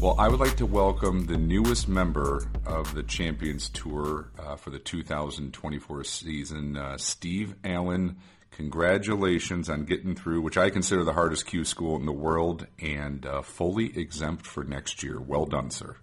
[0.00, 4.70] Well, I would like to welcome the newest member of the Champions Tour uh, for
[4.70, 8.16] the 2024 season, uh, Steve Allan.
[8.50, 13.26] Congratulations on getting through, which I consider the hardest Q school in the world, and
[13.26, 15.20] uh, fully exempt for next year.
[15.20, 15.96] Well done, sir.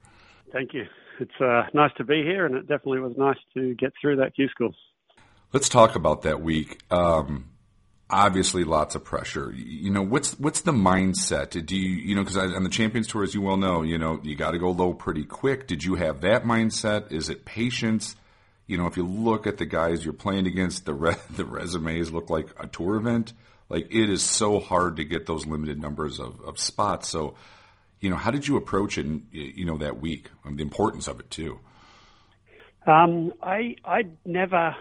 [0.52, 0.84] Thank you.
[1.20, 4.36] It's uh, nice to be here, and it definitely was nice to get through that
[4.36, 4.76] Q school.
[5.54, 6.84] Let's talk about that week.
[6.92, 7.50] Um,
[8.10, 9.52] obviously, lots of pressure.
[9.52, 11.66] You know, what's what's the mindset?
[11.66, 14.20] Do you you know because on the Champions Tour, as you well know, you know
[14.24, 15.68] you got to go low pretty quick.
[15.68, 17.12] Did you have that mindset?
[17.12, 18.16] Is it patience?
[18.66, 22.12] You know, if you look at the guys you're playing against, the re- the resumes
[22.12, 23.34] look like a tour event.
[23.70, 27.10] Like it is so hard to get those limited numbers of, of spots.
[27.10, 27.36] So,
[28.00, 29.06] you know, how did you approach it?
[29.06, 31.60] In, You know, that week, and the importance of it too.
[32.86, 34.74] Um, I I never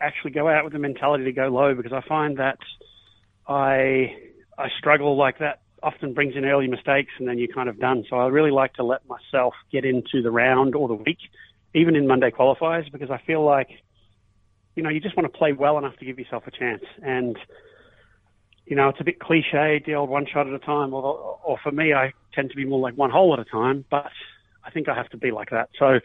[0.00, 2.58] actually go out with the mentality to go low because I find that
[3.46, 4.16] I
[4.58, 8.04] I struggle like that often brings in early mistakes and then you're kind of done.
[8.08, 11.18] So I really like to let myself get into the round or the week,
[11.74, 13.68] even in Monday qualifiers, because I feel like
[14.76, 16.84] you know you just want to play well enough to give yourself a chance.
[17.02, 17.38] And
[18.66, 21.58] you know it's a bit cliche, the old one shot at a time, or or
[21.62, 23.84] for me I tend to be more like one hole at a time.
[23.90, 24.12] But
[24.64, 25.70] I think I have to be like that.
[25.78, 26.00] So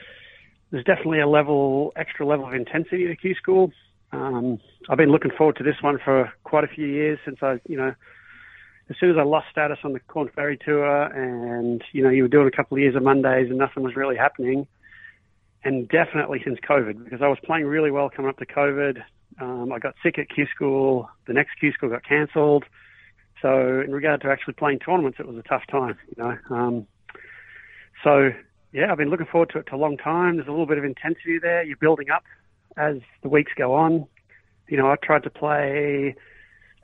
[0.72, 3.72] there's definitely a level, extra level of intensity at Q School.
[4.16, 7.59] Um, I've been looking forward to this one for quite a few years since I,
[7.67, 7.94] you know,
[8.89, 12.23] as soon as I lost status on the Corn Ferry Tour, and you know, you
[12.23, 14.67] were doing a couple of years of Mondays and nothing was really happening,
[15.63, 19.02] and definitely since COVID, because I was playing really well coming up to COVID.
[19.41, 21.09] Um, I got sick at Q School.
[21.27, 22.65] The next Q School got cancelled.
[23.42, 26.37] So in regard to actually playing tournaments, it was a tough time, you know.
[26.49, 26.87] Um,
[28.04, 28.30] so
[28.71, 30.36] yeah, I've been looking forward to it for a long time.
[30.36, 31.64] There's a little bit of intensity there.
[31.64, 32.23] You're building up
[32.77, 34.05] as the weeks go on.
[34.67, 36.15] You know, I tried to play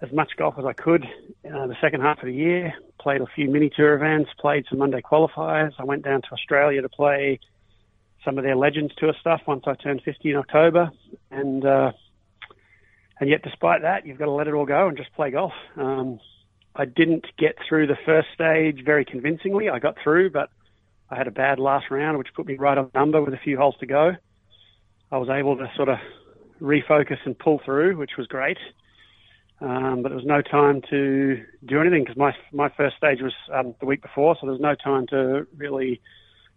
[0.02, 2.74] as much golf as I could uh, the second half of the year.
[3.00, 5.74] Played a few mini tour events, played some Monday qualifiers.
[5.80, 7.40] I went down to Australia to play
[8.24, 10.92] some of their Legends Tour stuff once I turned 50 in October,
[11.32, 11.92] and uh,
[13.20, 15.54] and yet despite that, you've got to let it all go and just play golf.
[15.76, 16.20] Um,
[16.76, 19.70] I didn't get through the first stage very convincingly.
[19.70, 20.50] I got through, but
[21.10, 23.58] I had a bad last round, which put me right on number with a few
[23.58, 24.14] holes to go.
[25.12, 25.98] I was able to sort of
[26.62, 28.58] refocus and pull through, which was great.
[29.60, 33.34] Um, but there was no time to do anything because my my first stage was
[33.54, 36.02] um, the week before, so there was no time to really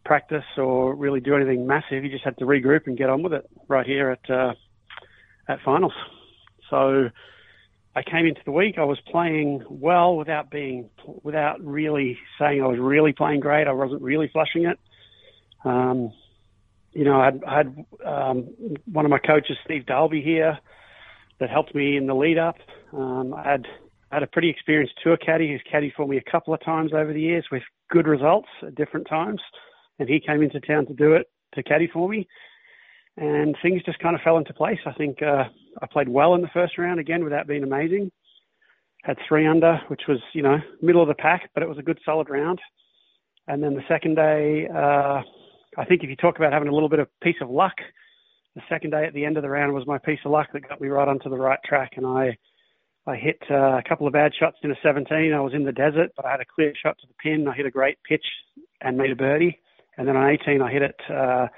[0.07, 2.03] practice or really do anything massive.
[2.05, 4.55] You just had to regroup and get on with it right here at uh,
[5.49, 5.93] at finals.
[6.71, 7.11] So
[7.95, 8.79] I came into the week.
[8.79, 10.89] I was playing well without being
[11.23, 13.69] without really saying I was really playing great.
[13.69, 14.79] I wasn't really flushing it.
[15.63, 16.11] Um,
[16.95, 18.49] you know, I had, I had um,
[18.91, 20.59] one of my coaches, Steve Dalby, here
[21.41, 22.57] that helped me in the lead up.
[22.93, 23.67] Um, I had
[24.13, 27.13] had a pretty experienced tour caddy who's caddied for me a couple of times over
[27.13, 29.41] the years with good results at different times,
[29.99, 32.27] and he came into town to do it to caddy for me,
[33.17, 34.79] and things just kind of fell into place.
[34.87, 35.45] I think uh,
[35.83, 38.13] I played well in the first round again without being amazing.
[39.03, 41.83] Had three under, which was you know middle of the pack, but it was a
[41.83, 42.61] good solid round.
[43.49, 45.23] And then the second day, uh,
[45.77, 47.75] I think if you talk about having a little bit of piece of luck,
[48.55, 50.69] the second day at the end of the round was my piece of luck that
[50.69, 52.37] got me right onto the right track, and I
[53.07, 55.35] I hit uh, a couple of bad shots in a 17.
[55.35, 57.47] I was in the desert, but I had a clear shot to the pin.
[57.47, 58.25] I hit a great pitch
[58.81, 59.61] and made a birdie,
[59.99, 61.49] and then on 18 I hit it uh,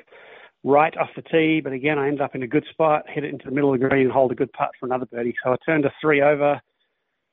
[0.65, 3.33] right off the tee, but again I ended up in a good spot, hit it
[3.33, 5.35] into the middle of the green, and hold a good putt for another birdie.
[5.45, 6.61] So I turned a three over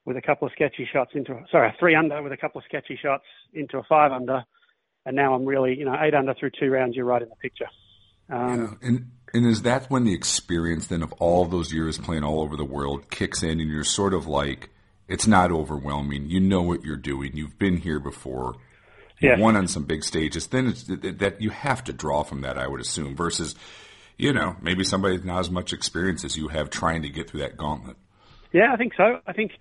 [0.05, 2.66] with a couple of sketchy shots into sorry a three under with a couple of
[2.66, 3.23] sketchy shots
[3.53, 4.43] into a five under,
[5.06, 6.96] and now I'm really you know eight under through two rounds.
[6.96, 7.67] You're right in the picture.
[8.29, 8.88] Um, yeah.
[8.88, 12.55] And and is that when the experience then of all those years playing all over
[12.55, 14.70] the world kicks in, and you're sort of like,
[15.08, 16.29] it's not overwhelming.
[16.29, 17.35] You know what you're doing.
[17.35, 18.55] You've been here before.
[19.20, 19.40] You Yes.
[19.40, 20.47] won on some big stages.
[20.47, 23.16] Then it's that that you have to draw from that, I would assume.
[23.16, 23.56] Versus,
[24.17, 27.29] you know, maybe somebody with not as much experience as you have trying to get
[27.29, 27.96] through that gauntlet.
[28.52, 29.20] Yeah, I think so.
[29.26, 29.52] I think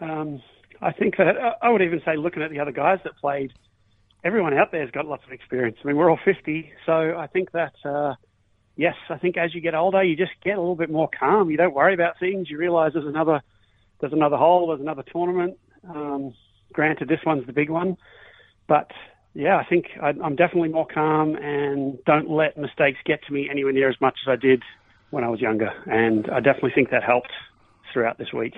[0.00, 0.42] um,
[0.80, 3.52] I think that I would even say looking at the other guys that played,
[4.24, 5.78] everyone out there's got lots of experience.
[5.82, 8.14] I mean, we're all 50, so I think that uh,
[8.76, 11.50] yes, I think as you get older, you just get a little bit more calm.
[11.50, 12.48] You don't worry about things.
[12.50, 13.42] You realise there's another
[14.00, 15.58] there's another hole, there's another tournament.
[15.88, 16.34] Um,
[16.72, 17.96] granted, this one's the big one,
[18.68, 18.90] but
[19.34, 23.48] yeah, I think I, I'm definitely more calm and don't let mistakes get to me
[23.50, 24.62] anywhere near as much as I did
[25.10, 27.32] when I was younger, and I definitely think that helped
[27.92, 28.54] throughout this week.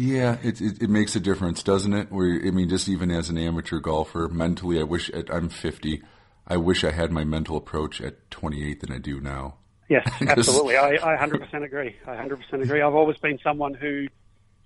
[0.00, 2.10] Yeah, it, it, it makes a difference, doesn't it?
[2.10, 6.02] Where I mean, just even as an amateur golfer, mentally, I wish at, I'm 50.
[6.46, 9.56] I wish I had my mental approach at 28 than I do now.
[9.90, 10.78] Yes, absolutely.
[10.78, 11.96] I, I 100% agree.
[12.06, 12.80] I 100% agree.
[12.80, 14.06] I've always been someone who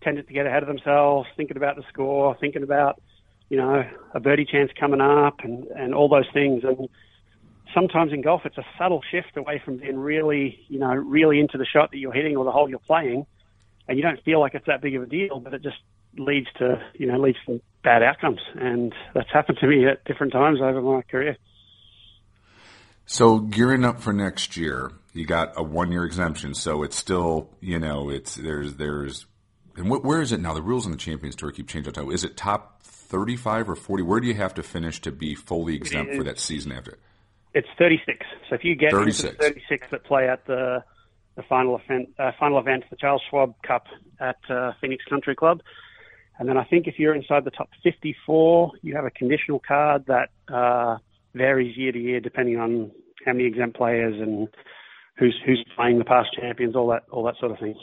[0.03, 3.03] tended to get ahead of themselves, thinking about the score, thinking about,
[3.49, 3.85] you know,
[4.15, 6.63] a birdie chance coming up and, and all those things.
[6.63, 6.89] And
[7.75, 11.59] sometimes in golf, it's a subtle shift away from being really, you know, really into
[11.59, 13.27] the shot that you're hitting or the hole you're playing.
[13.89, 15.77] And you don't feel like it's that big of a deal, but it just
[16.17, 18.41] leads to, you know, leads to bad outcomes.
[18.55, 21.37] And that's happened to me at different times over my career.
[23.07, 27.51] So gearing up for next year, you got a one year exemption, so it's still
[27.61, 29.27] you know it's there's there's
[29.77, 30.55] and wh- where is it now?
[30.55, 32.11] The rules on the Champions Tour keep changing.
[32.11, 34.03] Is it top thirty five or forty?
[34.03, 36.99] Where do you have to finish to be fully exempt for that season after?
[37.53, 38.27] It's thirty six.
[38.49, 39.25] So if you get 36.
[39.25, 40.83] into the thirty six that play at the
[41.37, 43.87] the final event, uh, final event, the Charles Schwab Cup
[44.21, 45.61] at uh, Phoenix Country Club.
[46.39, 50.07] And then I think if you're inside the top 54, you have a conditional card
[50.07, 50.99] that uh,
[51.35, 52.91] varies year to year depending on
[53.25, 54.49] how many exempt players and
[55.17, 57.77] who's who's playing the past champions, all that all that sort of thing.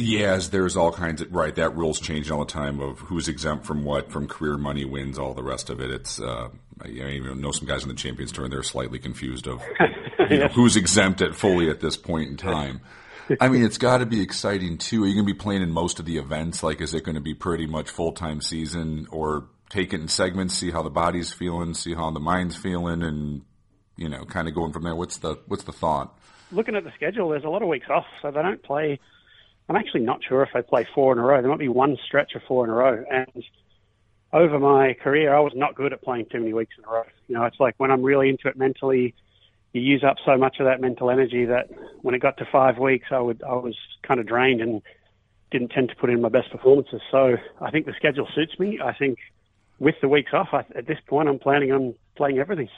[0.00, 1.54] Yes, there's all kinds of right.
[1.56, 5.18] That rules change all the time of who's exempt from what, from career money wins,
[5.18, 5.90] all the rest of it.
[5.90, 6.50] It's uh,
[6.84, 9.62] I even know some guys in the Champions Tour and they're slightly confused of
[10.30, 12.80] you know, who's exempt at fully at this point in time.
[13.40, 15.04] I mean, it's got to be exciting too.
[15.04, 16.62] Are you going to be playing in most of the events?
[16.62, 20.08] Like, is it going to be pretty much full time season, or take it in
[20.08, 23.42] segments, see how the body's feeling, see how the mind's feeling, and
[23.96, 24.94] you know, kind of going from there?
[24.94, 26.18] What's the what's the thought?
[26.50, 28.98] Looking at the schedule, there's a lot of weeks off, so they don't play.
[29.68, 31.42] I'm actually not sure if they play four in a row.
[31.42, 33.44] There might be one stretch of four in a row, and
[34.32, 37.04] over my career, I was not good at playing too many weeks in a row.
[37.28, 39.14] You know, it's like when I'm really into it mentally,
[39.72, 41.68] you use up so much of that mental energy that
[42.02, 44.82] when it got to five weeks, I would I was kind of drained and
[45.50, 47.00] didn't tend to put in my best performances.
[47.10, 48.80] So I think the schedule suits me.
[48.82, 49.18] I think
[49.78, 52.68] with the weeks off, I, at this point, I'm planning on playing everything.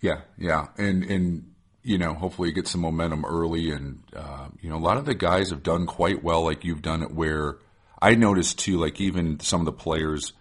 [0.00, 4.70] Yeah, yeah, and and you know, hopefully you get some momentum early, and uh, you
[4.70, 7.12] know, a lot of the guys have done quite well, like you've done it.
[7.12, 7.58] Where
[8.04, 10.34] I noticed too, like even some of the players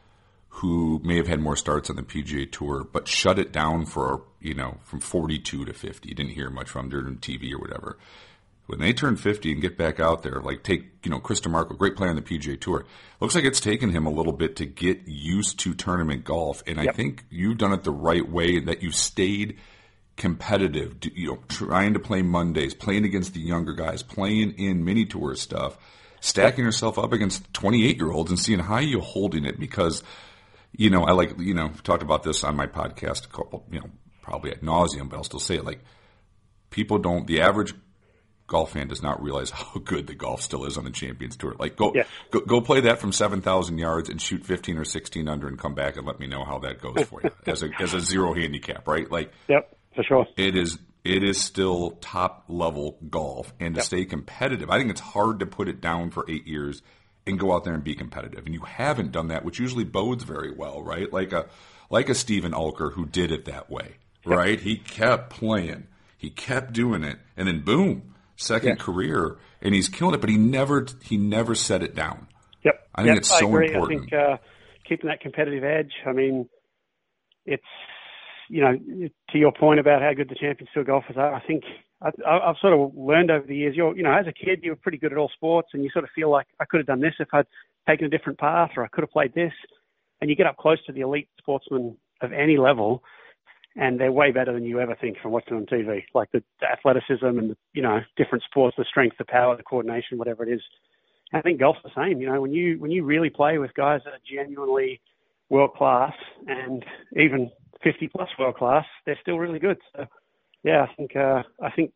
[0.50, 4.24] who may have had more starts on the PGA Tour, but shut it down for
[4.42, 6.10] you know from 42 to 50.
[6.10, 7.98] You didn't hear much from them during TV or whatever.
[8.66, 11.78] When they turn 50 and get back out there, like take you know Chris DiMarco,
[11.78, 12.86] great player on the PGA Tour.
[13.22, 16.82] Looks like it's taken him a little bit to get used to tournament golf, and
[16.82, 18.60] I think you've done it the right way.
[18.60, 19.58] That you stayed
[20.18, 25.06] competitive, you know, trying to play Mondays, playing against the younger guys, playing in mini
[25.06, 25.78] tour stuff,
[26.24, 30.04] stacking yourself up against 28 year olds and seeing how you holding it because,
[30.72, 33.82] you know, I like, you know, talked about this on my podcast a couple, you
[33.82, 33.90] know,
[34.22, 35.82] probably at nauseum, but I'll still say it like
[36.70, 37.74] people don't, the average
[38.48, 41.56] golf fan does not realize how good the golf still is on the Champions Tour.
[41.60, 42.08] Like go, Yes.
[42.32, 45.76] go, go play that from 7,000 yards and shoot 15 or 16 under and come
[45.76, 48.34] back and let me know how that goes for you as a, as a zero
[48.34, 49.12] handicap, right?
[49.12, 50.26] Like, Yep, for sure.
[50.38, 54.70] it is it is still top level golf and to stay competitive.
[54.70, 56.82] I think it's hard to put it down for eight years
[57.28, 58.46] and go out there and be competitive.
[58.46, 61.12] And you haven't done that which usually bodes very well right?
[61.12, 61.48] Like a
[61.90, 64.60] like a Steven Alker who did it that way right?
[64.60, 65.88] He kept playing.
[66.18, 67.20] He kept doing it.
[67.36, 68.84] And then boom second Yeah.
[68.84, 72.28] career and he's killing it but he never he never set it down.
[72.64, 72.88] Yep.
[72.96, 73.84] I think Yep, it's so important.
[73.84, 74.38] I think uh,
[74.88, 75.92] keeping that competitive edge.
[76.08, 76.48] I mean,
[77.46, 77.64] it's
[78.54, 81.34] you know to your point about how good the Champions Tour golfers are.
[81.34, 81.64] I think
[82.04, 83.76] I, I've sort of learned over the years.
[83.76, 85.90] You're you know as a kid you were pretty good at all sports, and you
[85.92, 87.48] sort of feel like I could have done this if I'd
[87.90, 89.54] taken a different path, or I could have played this.
[90.22, 93.04] And you get up close to the elite sportsmen of any level,
[93.76, 96.04] and they're way better than you ever think from watching on TV.
[96.14, 99.64] Like the, the athleticism and the you know different sports, the strength, the power, the
[99.64, 100.62] coordination, whatever it is.
[101.34, 102.22] I think golf's the same.
[102.22, 105.02] You know, when you when you really play with guys that are genuinely
[105.50, 106.14] world class
[106.48, 106.84] and
[107.16, 107.52] even
[107.84, 109.78] 50 plus world class, they're still really good.
[109.96, 110.06] So,
[110.64, 111.92] yeah, I think uh, I think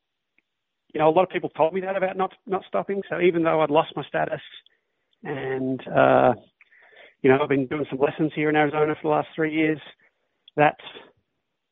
[0.93, 3.01] you know a lot of people told me that about not not stopping.
[3.09, 4.41] So even though I'd lost my status
[5.23, 6.33] and uh,
[7.21, 9.79] you know I've been doing some lessons here in Arizona for the last three years,
[10.57, 10.77] that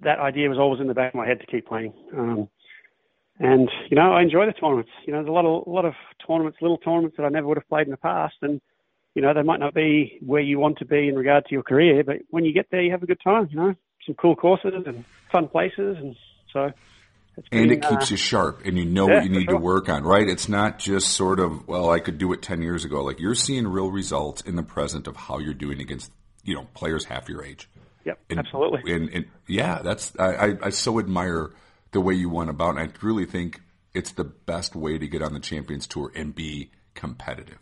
[0.01, 1.94] that idea was always in the back of my head to keep playing.
[2.15, 2.50] Um,
[3.39, 4.91] and you know, I enjoy the tournaments.
[5.05, 5.94] You know, there's a lot of a lot of
[6.25, 8.62] tournaments, little tournaments that I never would have played in the past, and
[9.15, 11.63] you know, they might not be where you want to be in regard to your
[11.63, 13.48] career, but when you get there, you have a good time.
[13.50, 16.15] You know, some cool courses and fun places, and
[16.53, 16.72] so.
[17.38, 19.50] It's and been, it keeps uh, you sharp and you know yeah, what you need
[19.50, 19.55] sure.
[19.55, 22.62] to work on right it's not just sort of well i could do it 10
[22.62, 26.13] years ago like you're seeing real results in the present of how you're doing against
[26.45, 27.67] you know players half your age
[28.05, 28.89] Yep, and, absolutely.
[28.89, 31.51] and, and yeah that's I, I, I so admire
[31.91, 33.60] the way you went about and i really think
[33.93, 37.60] it's the best way to get on the Champions Tour and be competitive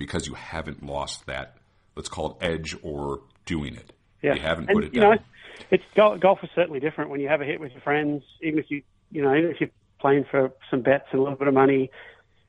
[0.00, 1.58] because you haven't lost that,
[1.94, 3.92] let's call it edge or doing it.
[4.22, 4.34] Yeah.
[4.34, 5.16] You haven't and, put it you down.
[5.16, 5.22] Know,
[5.70, 8.70] it's golf is certainly different when you have a hit with your friends, even if
[8.70, 11.54] you, you know, even if you're playing for some bets and a little bit of
[11.54, 11.90] money.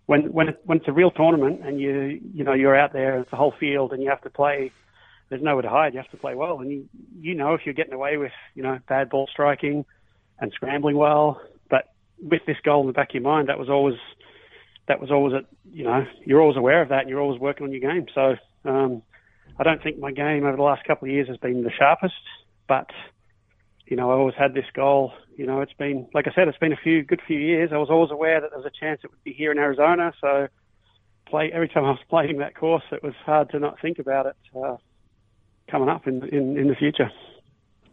[0.05, 3.19] When when it, when it's a real tournament and you you know you're out there,
[3.19, 4.71] it's a whole field, and you have to play.
[5.29, 5.93] There's nowhere to hide.
[5.93, 6.89] You have to play well, and you
[7.19, 9.85] you know if you're getting away with you know bad ball striking
[10.39, 11.89] and scrambling well, but
[12.21, 13.95] with this goal in the back of your mind, that was always
[14.87, 17.65] that was always a you know you're always aware of that, and you're always working
[17.65, 18.07] on your game.
[18.13, 18.35] So
[18.65, 19.01] um,
[19.57, 22.13] I don't think my game over the last couple of years has been the sharpest,
[22.67, 22.89] but
[23.85, 25.13] you know I always had this goal.
[25.35, 27.71] You know it's been like I said, it's been a few good few years.
[27.73, 30.13] I was always aware that there was a chance it would be here in Arizona.
[30.21, 30.47] So
[31.27, 34.25] play every time I was playing that course, it was hard to not think about
[34.25, 34.77] it uh,
[35.69, 37.09] coming up in, in in the future.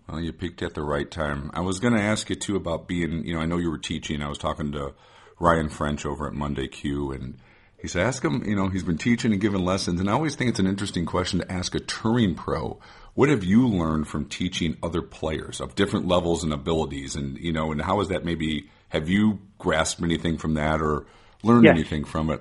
[0.09, 1.50] Well, you peaked at the right time.
[1.52, 3.76] I was going to ask you too about being, you know, I know you were
[3.76, 4.23] teaching.
[4.23, 4.95] I was talking to
[5.38, 7.38] Ryan French over at Monday Q, and
[7.80, 10.00] he said, ask him, you know, he's been teaching and giving lessons.
[10.00, 12.80] And I always think it's an interesting question to ask a touring pro.
[13.14, 17.14] What have you learned from teaching other players of different levels and abilities?
[17.14, 21.07] And, you know, and how is that maybe, have you grasped anything from that or
[21.45, 21.75] learned Yes.
[21.76, 22.40] anything from it?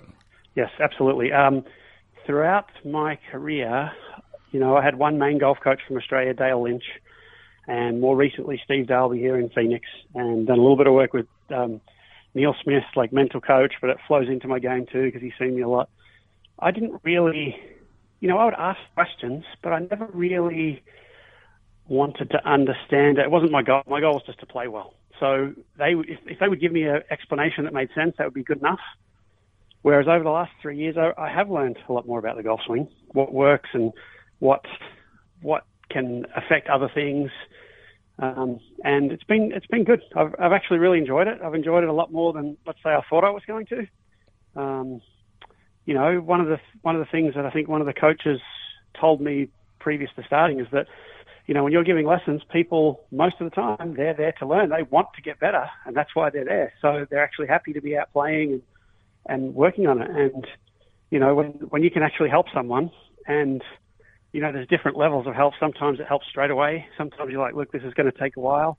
[0.55, 1.31] Yes, absolutely.
[1.31, 1.65] Um,
[2.25, 3.91] throughout my career,
[4.51, 6.83] you know, I had one main golf coach from Australia, Dale Lynch,
[7.67, 9.85] and more recently Steve Dalby here in Phoenix,
[10.15, 11.79] and done a little bit of work with um,
[12.37, 15.55] Neil Smith, like mental coach, but it flows into my game too because he's seen
[15.55, 15.89] me a lot.
[16.59, 17.59] I didn't really,
[18.19, 20.83] you know, I would ask questions, but I never really
[21.87, 23.25] wanted to understand it.
[23.25, 23.81] It wasn't my goal.
[23.87, 24.93] My goal was just to play well.
[25.19, 28.33] So they, if, if they would give me an explanation that made sense, that would
[28.33, 28.79] be good enough.
[29.81, 32.43] Whereas over the last three years, I, I have learned a lot more about the
[32.43, 33.91] golf swing, what works and
[34.39, 34.65] what
[35.41, 37.31] what can affect other things,
[38.19, 40.01] um, and it's been it's been good.
[40.15, 41.39] I've, I've actually really enjoyed it.
[41.43, 43.87] I've enjoyed it a lot more than let's say I thought I was going to.
[44.59, 45.01] Um,
[45.85, 47.93] you know, one of the one of the things that I think one of the
[47.93, 48.39] coaches
[48.99, 50.87] told me previous to starting is that
[51.45, 54.69] you know when you're giving lessons, people most of the time they're there to learn.
[54.69, 56.73] They want to get better, and that's why they're there.
[56.81, 58.61] So they're actually happy to be out playing and
[59.27, 60.09] and working on it.
[60.09, 60.47] And
[61.11, 62.91] you know, when when you can actually help someone,
[63.27, 63.63] and
[64.37, 65.55] you know, there's different levels of help.
[65.59, 66.85] Sometimes it helps straight away.
[66.95, 68.77] Sometimes you're like, look, this is going to take a while.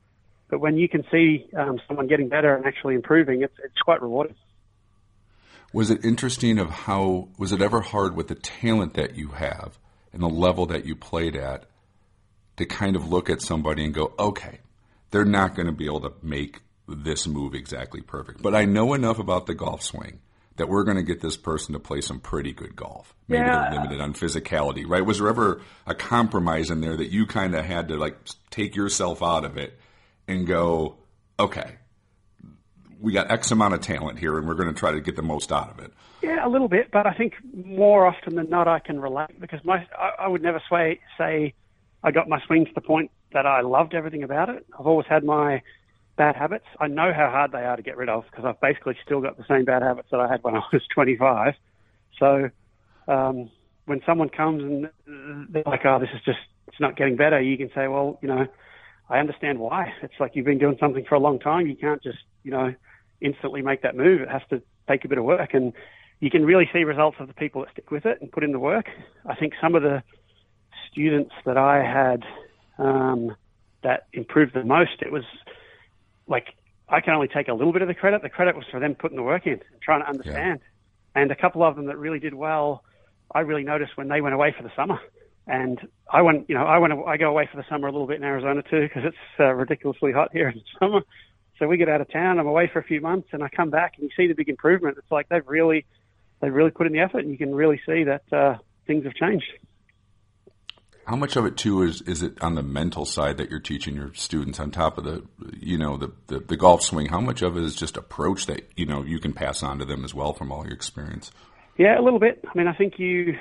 [0.48, 4.00] But when you can see um, someone getting better and actually improving, it's it's quite
[4.00, 4.36] rewarding.
[5.72, 9.80] Was it interesting of how, was it ever hard with the talent that you have
[10.12, 11.64] and the level that you played at
[12.58, 14.60] to kind of look at somebody and go, okay,
[15.10, 18.40] they're not going to be able to make this move exactly perfect.
[18.42, 20.20] But I know enough about the golf swing
[20.58, 23.14] that we're going to get this person to play some pretty good golf.
[23.26, 23.70] Maybe Yeah.
[23.70, 25.04] they're limited on physicality, right?
[25.04, 28.16] Was there ever a compromise in there that you kind of had to like
[28.50, 29.78] take yourself out of it
[30.26, 30.96] and go,
[31.40, 31.76] okay,
[33.00, 35.22] we got X amount of talent here and we're going to try to get the
[35.22, 35.92] most out of it?
[36.22, 39.60] Yeah, a little bit, but I think more often than not, I can relate because
[39.64, 41.54] my I, I would never say say
[42.02, 44.66] I got my swing to the point that I loved everything about it.
[44.78, 45.62] I've always had my
[46.18, 46.66] bad habits.
[46.78, 49.38] I know how hard they are to get rid of because I've basically still got
[49.38, 51.54] the same bad habits that I had when I was 25.
[52.18, 52.50] So
[53.06, 53.50] um,
[53.86, 54.90] when someone comes and
[55.50, 58.28] they're like, "Oh, this is just it's not getting better," you can say, "Well, you
[58.28, 58.46] know,
[59.08, 59.92] I understand why.
[60.02, 61.66] It's like you've been doing something for a long time.
[61.66, 62.74] You can't just, you know,
[63.20, 64.20] instantly make that move.
[64.20, 65.72] It has to take a bit of work, and
[66.20, 68.52] you can really see results of the people that stick with it and put in
[68.52, 68.86] the work.
[69.26, 70.02] I think some of the
[70.90, 72.24] students that I had
[72.78, 73.36] um,
[73.82, 75.24] that improved the most, it was
[76.28, 76.54] like
[76.88, 78.22] I can only take a little bit of the credit.
[78.22, 80.60] The credit was for them putting the work in and trying to understand.
[81.14, 82.84] And a couple of them that really did well,
[83.34, 84.98] I really noticed when they went away for the summer.
[85.46, 85.80] And
[86.10, 88.18] I went, you know, I went, I go away for the summer a little bit
[88.18, 91.00] in Arizona too because it's uh, ridiculously hot here in the summer.
[91.58, 92.38] So we get out of town.
[92.38, 94.48] I'm away for a few months, and I come back, and you see the big
[94.48, 94.96] improvement.
[94.96, 95.86] It's like they've really,
[96.40, 99.14] they've really put in the effort, and you can really see that uh, things have
[99.14, 99.46] changed.
[101.08, 103.96] How much of it too is is it on the mental side that you're teaching
[103.96, 105.24] your students on top of the
[105.58, 107.06] you know the, the the golf swing?
[107.06, 109.86] How much of it is just approach that you know you can pass on to
[109.86, 111.32] them as well from all your experience?
[111.78, 112.44] Yeah, a little bit.
[112.46, 113.38] I mean, I think you,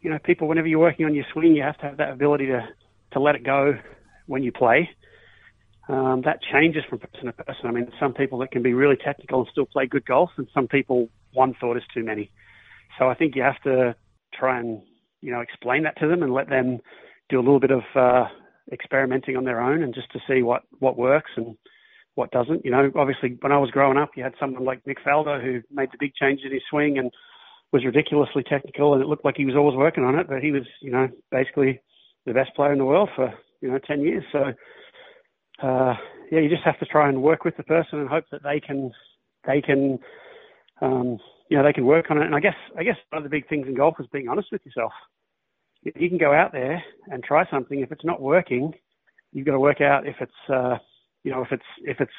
[0.00, 2.46] you know, people whenever you're working on your swing, you have to have that ability
[2.46, 2.66] to
[3.12, 3.74] to let it go
[4.26, 4.90] when you play.
[5.88, 7.66] Um, that changes from person to person.
[7.66, 10.48] I mean, some people that can be really technical and still play good golf, and
[10.52, 12.32] some people one thought is too many.
[12.98, 13.94] So I think you have to
[14.36, 14.82] try and
[15.24, 16.78] you know explain that to them and let them
[17.28, 18.24] do a little bit of uh,
[18.72, 21.56] experimenting on their own and just to see what what works and
[22.14, 22.64] what doesn't.
[22.64, 25.62] You know, obviously when I was growing up, you had someone like Nick Faldo who
[25.72, 27.10] made the big changes in his swing and
[27.72, 30.52] was ridiculously technical, and it looked like he was always working on it, but he
[30.52, 31.80] was you know basically
[32.26, 34.24] the best player in the world for you know ten years.
[34.30, 34.52] So
[35.62, 35.94] uh,
[36.30, 38.60] yeah, you just have to try and work with the person and hope that they
[38.60, 38.92] can
[39.46, 39.98] they can,
[40.80, 42.24] um, you know, they can work on it.
[42.26, 44.48] And I guess, I guess one of the big things in golf is being honest
[44.52, 44.92] with yourself.
[45.82, 47.80] You can go out there and try something.
[47.80, 48.72] If it's not working,
[49.32, 50.78] you've got to work out if it's, uh,
[51.22, 52.12] you know, if it's if it's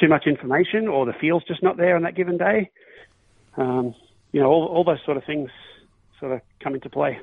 [0.00, 2.70] too much information or the feel's just not there on that given day.
[3.56, 3.94] Um,
[4.30, 5.50] you know, all, all those sort of things
[6.20, 7.18] sort of come into play.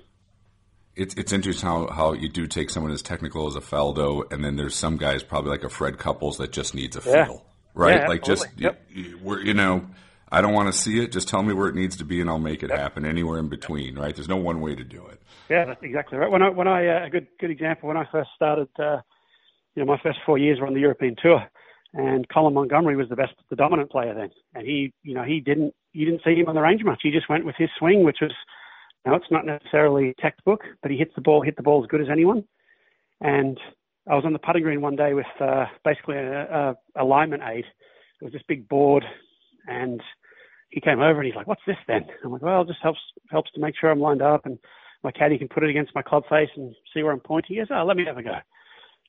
[0.97, 4.43] It's it's interesting how, how you do take someone as technical as a Faldo, and
[4.43, 7.25] then there's some guys probably like a Fred Couples that just needs a Yeah.
[7.25, 8.01] feel, right?
[8.01, 8.47] Yeah, like just.
[8.57, 8.85] Yep.
[8.89, 9.85] you, you- we're, you know,
[10.35, 11.13] I don't want to see it.
[11.13, 13.05] Just tell me where it needs to be, and I'll make it happen.
[13.05, 14.13] Anywhere in between, right?
[14.13, 15.21] There's no one way to do it.
[15.49, 16.29] Yeah, that's exactly right.
[16.29, 18.97] When I when I uh, a good good example when I first started, uh,
[19.75, 21.41] you know, my first four years were on the European tour,
[21.93, 25.39] and Colin Montgomery was the best, the dominant player then, and he, you know, he
[25.39, 26.99] didn't you didn't see him on the range much.
[27.01, 28.33] He just went with his swing, which was,
[29.05, 31.87] you know, it's not necessarily textbook, but he hits the ball, hit the ball as
[31.87, 32.43] good as anyone.
[33.21, 33.57] And
[34.05, 37.63] I was on the putting green one day with uh, basically a, a alignment aid.
[38.19, 39.05] It was this big board,
[39.65, 40.01] and
[40.75, 42.99] he came over and he's like, "What's this then?" I'm like, "Well, it just helps
[43.31, 44.59] helps to make sure I'm lined up and
[45.03, 47.61] my caddy can put it against my club face and see where I'm pointing." He
[47.61, 48.37] goes, "Oh, let me have a go."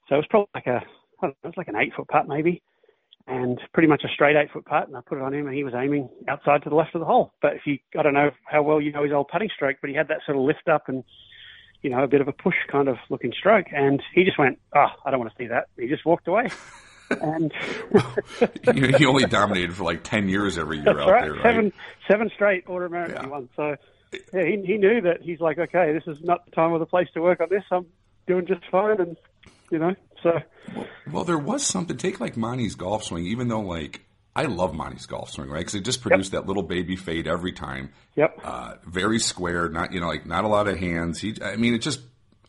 [0.09, 0.81] So it was probably like a
[1.21, 2.63] I don't know, it was like an eight foot putt maybe,
[3.27, 4.87] and pretty much a straight eight foot putt.
[4.87, 7.01] And I put it on him, and he was aiming outside to the left of
[7.01, 7.33] the hole.
[7.43, 9.91] But if you, I don't know how well you know his old putting stroke, but
[9.91, 11.03] he had that sort of lift up and
[11.83, 14.61] you know a bit of a push kind of looking stroke, and he just went,
[14.73, 16.47] "Oh, I don't want to see that." He just walked away.
[17.11, 17.53] And
[18.97, 21.23] he only dominated for like ten years every year out right.
[21.23, 21.43] there, right?
[21.43, 21.73] Seven
[22.11, 23.23] seven straight Order of Merit Yeah.
[23.23, 23.49] he won.
[23.57, 23.77] So
[24.33, 26.87] yeah, he he knew that he's like, okay, this is not the time or the
[26.87, 27.63] place to work on this.
[27.71, 27.87] I'm
[28.27, 29.17] doing just fine, and
[29.71, 30.41] you know, so
[31.13, 31.97] Well, there was something.
[31.97, 34.03] Take like Monty's golf swing, even though like
[34.35, 35.61] I love Monty's golf swing, right?
[35.61, 37.91] Because it just produced that little baby fade every time.
[38.17, 41.21] yep, Uh, very square, not you know like not a lot of hands.
[41.21, 42.01] He, I mean, it just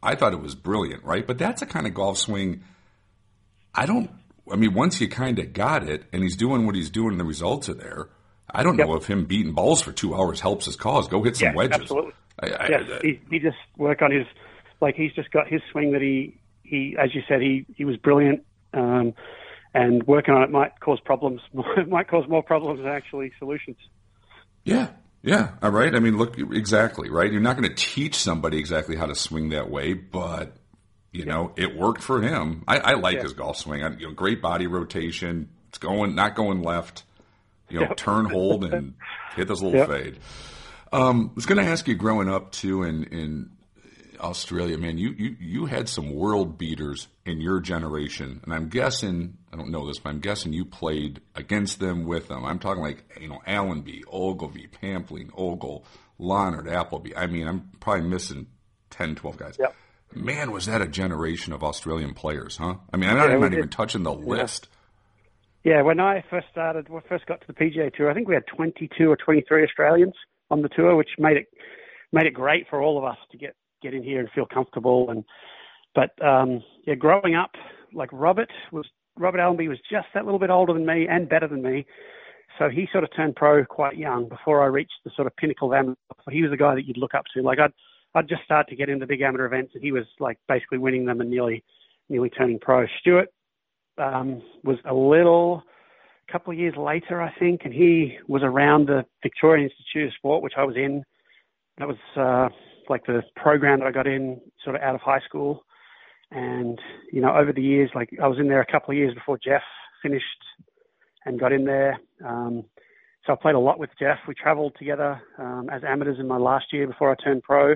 [0.02, 1.26] I thought it was brilliant, right?
[1.26, 2.64] But that's a kind of golf swing.
[3.74, 4.10] I don't.
[4.52, 7.20] I mean, once you kind of got it, and he's doing what he's doing, and
[7.20, 8.10] the results are there.
[8.50, 11.08] I don't know if him beating balls for two hours helps his cause.
[11.10, 11.82] Go hit some yeah, wedges.
[11.82, 12.14] absolutely.
[12.40, 14.26] I, I, yes, he he just work on his
[14.80, 17.98] like he's just got his swing that he he as you said he he was
[17.98, 18.46] brilliant.
[18.74, 19.14] Um,
[19.74, 21.42] and working on it might cause problems.
[21.88, 23.78] might cause more problems than actually solutions.
[24.64, 24.90] Yeah,
[25.24, 25.94] yeah, all right.
[25.94, 27.32] I mean, look, exactly right.
[27.32, 30.56] You're not going to teach somebody exactly how to swing that way, but
[31.12, 32.64] you know, it worked for him.
[32.68, 33.24] I, I like Yeah.
[33.24, 33.84] his golf swing.
[33.84, 35.50] I, you know, great body rotation.
[35.70, 37.04] It's going, not going left.
[37.70, 37.98] You know, Yep.
[37.98, 38.94] turn, hold, and
[39.36, 39.90] hit this little Yep.
[39.90, 40.20] fade.
[40.94, 43.50] Um, I was going to ask you, growing up too in in
[44.20, 49.38] Australia, man, you, you you had some world beaters in your generation, and I'm guessing
[49.54, 52.46] I don't know this, but I'm guessing you played against them with them.
[52.46, 55.84] I'm talking like you know Allenby, Ogilvy, Pampling, Ogle,
[56.18, 57.16] Lonard, Appleby.
[57.16, 58.48] I mean, I'm probably missing
[58.90, 59.58] 10, 12 guys.
[59.60, 59.76] Yep.
[60.14, 62.76] Man, was that a generation of Australian players, huh?
[62.92, 64.70] I mean, I'm not, Yeah, I'm not even touching the list.
[65.64, 68.28] Yeah, when I first started, when I first got to the PGA Tour, I think
[68.28, 70.14] we had 22 or 23 Australians
[70.50, 71.48] on the tour, which made it
[72.14, 75.10] made it great for all of us to get get in here and feel comfortable.
[75.10, 75.26] And
[75.94, 77.52] but um, yeah, growing up,
[77.94, 81.48] like Robert was Robert Allenby was just that little bit older than me and better
[81.48, 81.86] than me,
[82.58, 85.74] so he sort of turned pro quite young before I reached the sort of pinnacle
[85.74, 85.96] of amateur.
[86.32, 87.42] He was the guy that you'd look up to.
[87.42, 87.74] Like I'd
[88.18, 91.06] I'd just start to get into big amateur events, and he was like basically winning
[91.06, 91.64] them and nearly
[92.10, 92.86] nearly turning pro.
[93.00, 93.30] Stuart
[93.98, 95.64] um, was a little
[96.28, 100.14] a couple of years later, I think, and he was around the Victorian Institute of
[100.16, 101.04] Sport, which I was in.
[101.78, 102.50] That was uh,
[102.90, 105.64] like the program that I got in sort of out of high school.
[106.32, 106.80] And,
[107.14, 109.40] you know, over the years, like I was in there a couple of years before
[109.42, 109.62] Geoff
[110.02, 110.26] finished
[111.26, 111.98] and got in there.
[112.26, 112.66] Um,
[113.26, 114.20] so I played a lot with Geoff.
[114.28, 117.76] We traveled together um, as amateurs in my last year before I turned pro.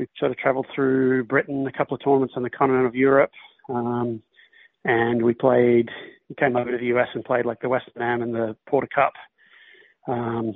[0.00, 3.32] We sort of traveled through Britain, a couple of tournaments on the continent of Europe.
[3.68, 4.22] Um,
[4.82, 5.90] and we played.
[6.26, 8.88] He came over to the US and played like the Western Am and the Porter
[8.94, 9.12] Cup.
[10.08, 10.54] Um,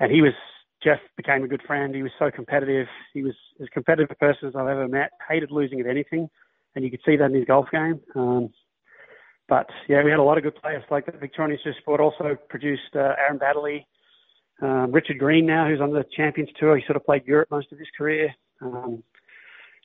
[0.00, 0.32] and he was
[0.82, 1.94] Geoff became a good friend.
[1.94, 2.88] He was so competitive.
[3.14, 5.10] He was as competitive a person as I've ever met.
[5.28, 6.28] Hated losing at anything,
[6.74, 8.00] and you could see that in his golf game.
[8.16, 8.50] Um,
[9.48, 10.82] but yeah, we had a lot of good players.
[10.90, 13.84] Like the Victorian Institute Sport also produced uh, Aaron Baddeley,
[14.60, 16.76] um, Richard Green now, who's on the Champions Tour.
[16.76, 18.34] He sort of played Europe most of his career.
[18.60, 19.02] Um,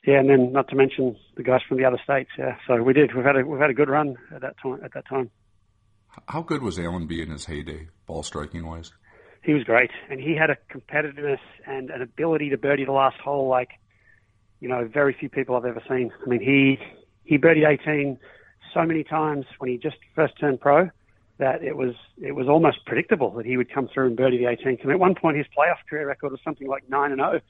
[0.06, 2.30] yeah, and then not to mention the guys from the other states.
[2.38, 3.14] Yeah, so we did.
[3.14, 4.80] We've had a we've had a good run at that time.
[4.84, 5.30] At that time,
[6.28, 8.92] How good was Allenby in his heyday, ball striking wise?
[9.42, 13.18] he was great, and he had a competitiveness and an ability to birdie the last
[13.20, 13.68] hole like
[14.60, 16.10] you know very few people I've ever seen.
[16.24, 16.78] I mean, he
[17.24, 18.18] he birdied 18
[18.74, 20.90] so many times when he just first turned pro
[21.38, 24.44] that it was it was almost predictable that he would come through and birdie the
[24.44, 24.82] 18th.
[24.82, 27.40] And at one point, his playoff career record was something like nine and zero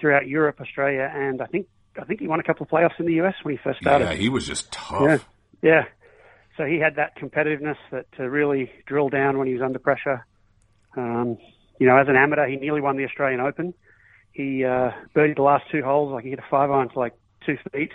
[0.00, 1.66] throughout Europe, Australia, and I think
[2.00, 4.04] I think he won a couple of playoffs in the US when he first started.
[4.04, 5.02] Yeah, he was just tough.
[5.02, 5.18] Yeah,
[5.62, 5.84] yeah.
[6.56, 10.24] so he had that competitiveness that to really drill down when he was under pressure.
[10.96, 11.38] Um,
[11.78, 13.74] you know, as an amateur, he nearly won the Australian Open.
[14.32, 17.14] He uh, birdied the last two holes, like he hit a five iron to like
[17.44, 17.92] two feet,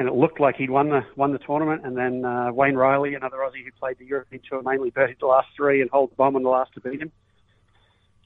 [0.00, 1.82] and it looked like he'd won the won the tournament.
[1.84, 5.26] And then uh, Wayne Riley, another Aussie who played the European Tour, mainly birdied the
[5.26, 7.12] last three and hold the bomb on the last to beat him.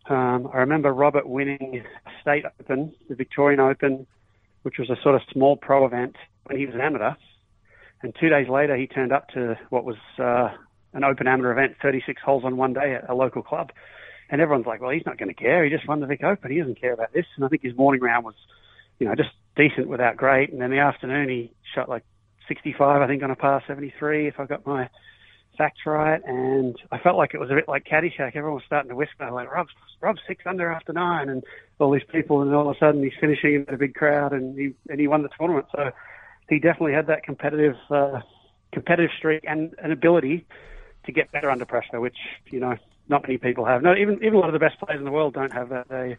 [0.09, 1.83] Um, I remember Robert winning
[2.21, 4.07] state open, the Victorian Open,
[4.63, 7.15] which was a sort of small pro event when he was an amateur.
[8.05, 10.51] And two days later, he turned up to what was uh,
[10.93, 13.73] an open amateur event, 36 holes on one day at a local club.
[14.31, 15.65] And everyone's like, well, he's not going to care.
[15.65, 16.53] He just won the Vic Open.
[16.53, 17.27] He doesn't care about this.
[17.35, 18.37] And I think his morning round was,
[19.01, 20.53] you know, just decent without great.
[20.53, 22.05] And then the afternoon, he shot like
[22.49, 24.88] 65, I think, on a par 73, if I got my
[25.57, 26.21] facts right.
[26.25, 28.35] And I felt like it was a bit like Caddyshack.
[28.35, 31.43] Everyone was starting to whisper, like, Rob's, Rob's six under after nine, and
[31.79, 32.43] all these people.
[32.43, 35.09] And all of a sudden, he's finishing in a big crowd, and he and he
[35.09, 35.67] won the tournament.
[35.75, 35.90] So
[36.49, 38.21] he definitely had that competitive uh,
[38.73, 40.47] competitive streak and an ability
[41.07, 42.17] to get better under pressure, which
[42.51, 42.77] you know
[43.09, 43.83] not many people have.
[43.83, 45.88] No, even even a lot of the best players in the world don't have that.
[45.88, 46.17] They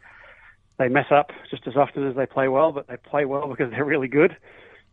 [0.77, 3.71] they mess up just as often as they play well, but they play well because
[3.71, 4.35] they're really good.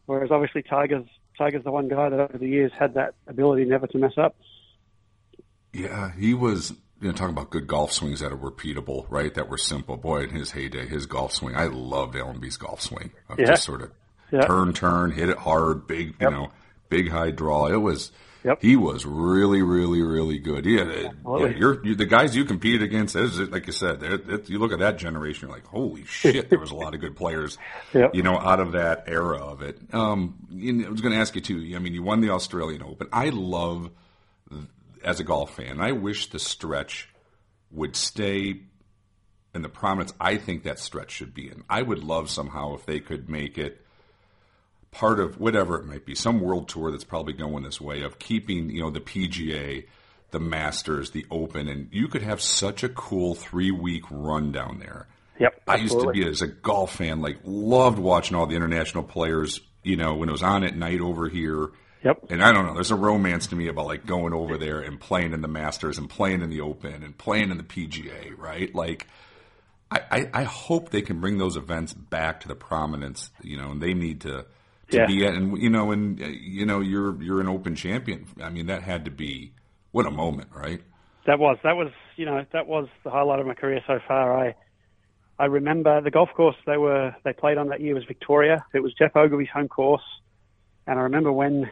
[0.06, 1.06] Whereas obviously Tiger's
[1.38, 4.36] Tiger's the one guy that over the years had that ability never to mess up.
[5.72, 6.74] Yeah, he was.
[7.00, 9.34] You know, talking about good golf swings that are repeatable, right?
[9.34, 9.96] That were simple.
[9.96, 11.56] Boy, in his heyday, his golf swing.
[11.56, 13.10] I loved Allenby's golf swing.
[13.28, 13.46] Of Yeah.
[13.46, 13.90] Just sort of
[14.30, 16.52] turn, turn, hit it hard, big, you know,
[16.92, 17.66] big high draw.
[17.66, 18.12] It was.
[18.44, 18.60] Yep.
[18.60, 20.66] He was really, really, really good.
[20.66, 21.46] Yeah, yeah.
[21.56, 23.14] You're, you, the guys you competed against.
[23.14, 25.46] Was, like you said, it, it, you look at that generation.
[25.46, 26.50] You're like, holy shit!
[26.50, 27.56] There was a lot of good players.
[27.94, 28.16] Yep.
[28.16, 29.78] You know, out of that era of it.
[29.92, 31.72] Um, I was going to ask you too.
[31.76, 33.06] I mean, you won the Australian Open.
[33.12, 33.90] I love
[35.04, 35.80] as a golf fan.
[35.80, 37.08] I wish the stretch
[37.70, 38.60] would stay
[39.54, 41.64] in the prominence I think that stretch should be in.
[41.68, 43.81] I would love somehow if they could make it
[44.92, 48.18] part of whatever it might be, some world tour that's probably going this way of
[48.18, 49.86] keeping, you know, the PGA,
[50.30, 54.78] the Masters, the Open, and you could have such a cool three week run down
[54.78, 55.08] there.
[55.40, 59.02] Yep, I used to be as a golf fan, like loved watching all the international
[59.02, 61.70] players, you know, when it was on at night over here.
[62.04, 62.26] Yep.
[62.30, 65.00] And I don't know, there's a romance to me about like going over there and
[65.00, 68.72] playing in the Masters and playing in the Open and playing in the PGA, right?
[68.74, 69.06] Like,
[69.90, 73.70] I, I, I hope they can bring those events back to the prominence, you know,
[73.70, 74.46] and they need to
[74.92, 75.06] to Yeah.
[75.06, 78.26] be at, and you know, and uh, you know, you're you're an Open champion.
[78.42, 79.52] I mean, that had to be
[79.90, 80.80] what a moment, right?
[81.26, 84.38] That was that was you know that was the highlight of my career so far.
[84.46, 84.54] I
[85.38, 88.64] I remember the golf course they were they played on that year was Victoria.
[88.74, 90.02] It was Geoff Ogilvy's home course,
[90.86, 91.70] and I remember when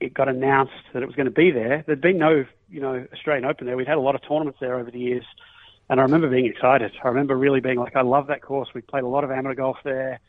[0.00, 1.84] it got announced that it was going to be there.
[1.86, 3.76] There'd been no you know Australian Open there.
[3.76, 5.24] We'd had a lot of tournaments there over the years,
[5.88, 6.92] and I remember being excited.
[7.02, 8.68] I remember really being like, I love that course.
[8.74, 10.20] We played a lot of amateur golf there.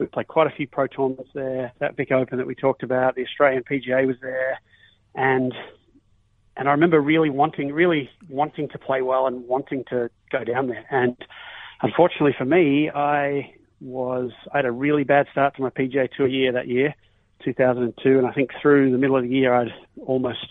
[0.00, 1.72] We played quite a few pro tournaments there.
[1.78, 4.58] That Vic Open that we talked about, the Australian PGA was there,
[5.14, 5.52] and
[6.56, 10.68] and I remember really wanting, really wanting to play well and wanting to go down
[10.68, 10.86] there.
[10.90, 11.16] And
[11.82, 16.26] unfortunately for me, I was I had a really bad start to my PGA Tour
[16.26, 16.94] year that year,
[17.44, 19.72] 2002, and I think through the middle of the year I'd
[20.06, 20.48] almost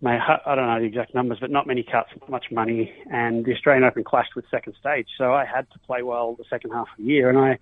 [0.00, 3.44] made I don't know the exact numbers, but not many cuts, not much money, and
[3.44, 6.72] the Australian Open clashed with second stage, so I had to play well the second
[6.72, 7.58] half of the year, and I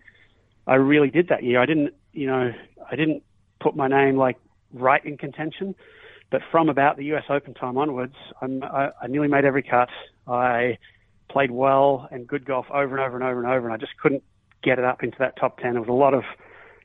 [0.66, 1.60] I really did that year.
[1.60, 2.52] I didn't, you know,
[2.90, 3.22] I didn't
[3.60, 4.38] put my name like
[4.72, 5.74] right in contention.
[6.30, 9.90] But from about the US Open time onwards, I, I nearly made every cut.
[10.26, 10.78] I
[11.28, 13.96] played well and good golf over and over and over and over, and I just
[14.02, 14.22] couldn't
[14.62, 15.72] get it up into that top 10.
[15.72, 16.22] There was a lot of,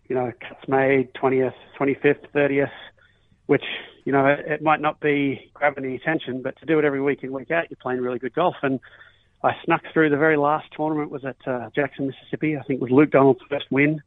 [0.08, 2.72] you know, cuts made, 20th, 25th, 30th,
[3.46, 3.64] which,
[4.04, 7.02] you know, it, it might not be grabbing the attention, but to do it every
[7.02, 8.56] week in, week out, you're playing really good golf.
[8.64, 8.80] And
[9.44, 12.58] I snuck through the very last tournament was at uh, Jackson, Mississippi.
[12.58, 14.02] I think it was Luke Donald's first win.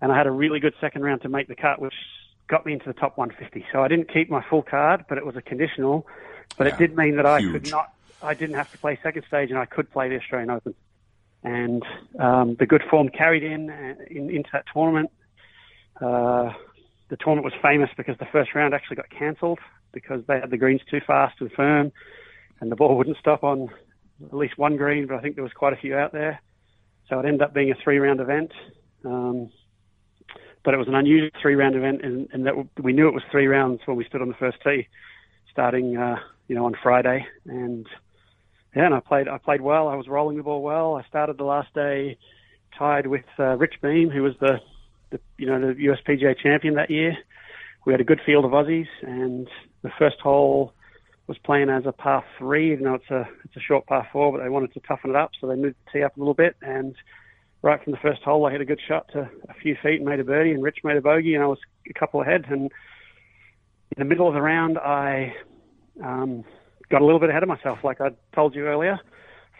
[0.00, 1.94] And I had a really good second round to make the cut, which
[2.48, 3.64] got me into the top 150.
[3.72, 6.06] So I didn't keep my full card, but it was a conditional.
[6.58, 7.52] But Yeah, it did mean that I huge.
[7.52, 10.50] could not, I didn't have to play second stage and I could play the Australian
[10.50, 10.74] Open.
[11.42, 11.82] And
[12.18, 15.10] um, the good form carried in, uh, in into that tournament.
[16.00, 16.52] Uh,
[17.08, 19.60] the tournament was famous because the first round actually got cancelled
[19.92, 21.92] because they had the greens too fast and firm,
[22.60, 23.70] and the ball wouldn't stop on
[24.24, 26.40] at least one green, but I think there was quite a few out there.
[27.08, 28.52] So it ended up being a three-round event.
[29.04, 29.50] Um,
[30.64, 33.46] but it was an unusual three-round event, and, and that we knew it was three
[33.46, 34.88] rounds when we stood on the first tee,
[35.50, 36.16] starting uh,
[36.48, 37.24] you know on Friday.
[37.46, 37.86] And
[38.74, 39.86] yeah, and I played I played well.
[39.86, 40.96] I was rolling the ball well.
[40.96, 42.18] I started the last day
[42.76, 44.60] tied with uh, Rich Beem, who was the,
[45.10, 47.16] the you know the USPGA champion that year.
[47.86, 49.48] We had a good field of Aussies, and
[49.82, 50.72] the first hole
[51.26, 54.32] was playing as a par three, even though it's a it's a short par four,
[54.32, 56.34] but they wanted to toughen it up, so they moved the tee up a little
[56.34, 56.56] bit.
[56.62, 56.94] And
[57.62, 60.08] right from the first hole, I hit a good shot to a few feet and
[60.08, 61.58] made a birdie, and Rich made a bogey, and I was
[61.88, 62.44] a couple ahead.
[62.48, 62.70] And
[63.96, 65.34] in the middle of the round, I
[66.02, 66.44] um,
[66.90, 68.98] got a little bit ahead of myself, like I told you earlier.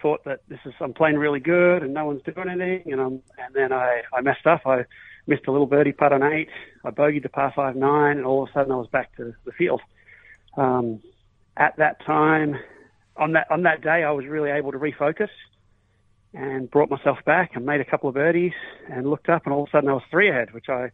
[0.02, 3.22] Thought that this is I'm playing really good and no one's doing anything, and I'm,
[3.38, 4.60] and then I, I messed up.
[4.66, 4.84] I
[5.26, 6.50] missed a little birdie putt on eight.
[6.84, 9.34] I bogeyed the par five nine, and all of a sudden I was back to
[9.46, 9.80] the field.
[10.56, 11.00] Um,
[11.56, 12.56] at that time,
[13.16, 15.28] on that on that day, I was really able to refocus
[16.34, 18.52] and brought myself back and made a couple of birdies
[18.90, 20.90] and looked up, and all of a sudden I was three ahead, which I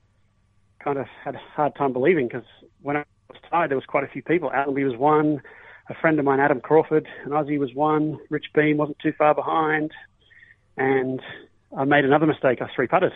[0.83, 2.46] kind of had a hard time believing because
[2.81, 4.53] when I was tied, there was quite a few people.
[4.53, 5.42] Allenby was one,
[5.88, 8.18] a friend of mine, Adam Crawford, and Ozzy was one.
[8.31, 9.90] Rich Beem wasn't too far behind,
[10.77, 11.20] and
[11.77, 12.61] I made another mistake.
[12.62, 13.12] I three putted,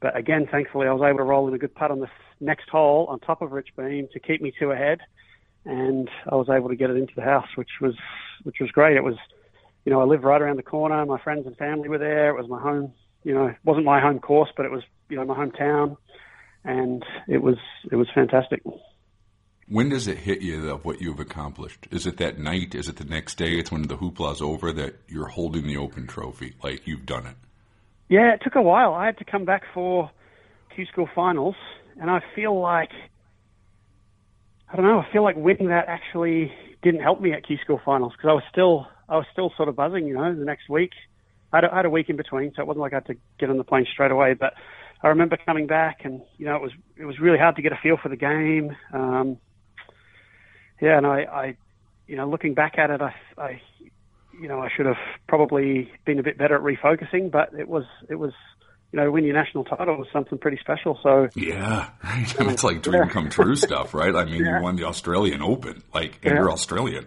[0.00, 2.08] but again, thankfully, I was able to roll in a good putt on the
[2.40, 5.00] next hole on top of Rich Beem to keep me two ahead,
[5.64, 7.94] and I was able to get it into the house, which was
[8.42, 8.96] which was great.
[8.96, 9.16] It was,
[9.84, 11.04] you know, I live right around the corner.
[11.06, 12.30] My friends and family were there.
[12.30, 12.92] It was my home.
[13.24, 15.96] You know, it wasn't my home course, but it was you know my hometown
[16.64, 17.56] and it was
[17.90, 18.62] it was fantastic.
[19.68, 21.86] When does it hit you of what you've accomplished?
[21.90, 22.74] Is it that night?
[22.74, 23.52] Is it the next day?
[23.52, 27.36] It's when the hoopla's over that you're holding the Open Trophy, like you've done it.
[28.08, 28.92] Yeah, it took a while.
[28.92, 30.10] I had to come back for
[30.74, 31.54] Q School finals,
[32.00, 32.90] and I feel like
[34.72, 35.00] I don't know.
[35.00, 36.50] I feel like winning that actually
[36.82, 39.68] didn't help me at Q School finals because I was still I was still sort
[39.68, 40.06] of buzzing.
[40.06, 40.92] You know, the next week
[41.52, 43.06] I had, a, I had a week in between, so it wasn't like I had
[43.06, 44.32] to get on the plane straight away.
[44.32, 44.54] But
[45.02, 47.72] I remember coming back, and you know, it was it was really hard to get
[47.72, 48.74] a feel for the game.
[48.94, 49.36] Um,
[50.80, 51.56] yeah, and I, I,
[52.06, 53.60] you know, looking back at it, I, I,
[54.40, 54.96] you know, I should have
[55.28, 58.32] probably been a bit better at refocusing, but it was it was
[58.92, 60.98] you know, win your national title was something pretty special.
[61.02, 61.88] So yeah.
[62.38, 64.14] It's like dream come true stuff, right?
[64.14, 64.58] I mean, yeah.
[64.58, 66.40] you won the Australian Open, like, and yeah.
[66.40, 67.06] you're Australian,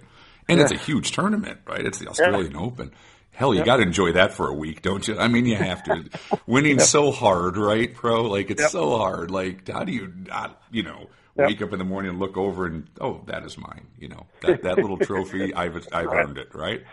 [0.50, 0.64] and yeah.
[0.64, 1.86] it's a huge tournament, right?
[1.86, 2.92] It's the Australian Open.
[3.32, 3.66] Hell, you yep.
[3.66, 5.18] got to enjoy that for a week, don't you?
[5.20, 6.06] I mean, you have to.
[6.48, 6.88] Winning yep.
[6.88, 8.24] so hard, right, pro?
[8.24, 8.72] Like it's yep.
[8.72, 9.30] so hard.
[9.30, 12.66] Like, how do you not, you know, wake up in the morning and look over
[12.66, 13.88] and oh, that is mine.
[14.00, 16.84] You know, that that little trophy, I've I've earned it, right?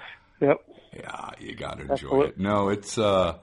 [0.41, 0.61] Yep.
[0.95, 2.39] Yeah, you got to enjoy it.
[2.39, 2.99] No, it's.
[2.99, 3.39] uh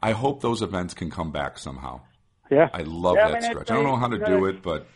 [0.00, 2.00] I hope those events can come back somehow.
[2.50, 3.70] Yeah, I love yeah, that I mean, stretch.
[3.70, 4.86] I don't know how to do it, but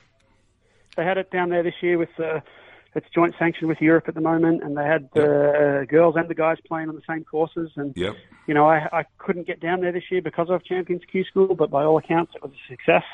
[0.96, 2.10] they had it down there this year with.
[2.18, 2.40] Uh,
[2.94, 5.88] it's joint sanctioned with Europe at the moment, and they had the yep.
[5.88, 7.70] girls and the guys playing on the same courses.
[7.76, 8.16] And yep.
[8.46, 11.54] you know, I, I couldn't get down there this year because of Champions Q School,
[11.54, 13.04] but by all accounts, it was a success.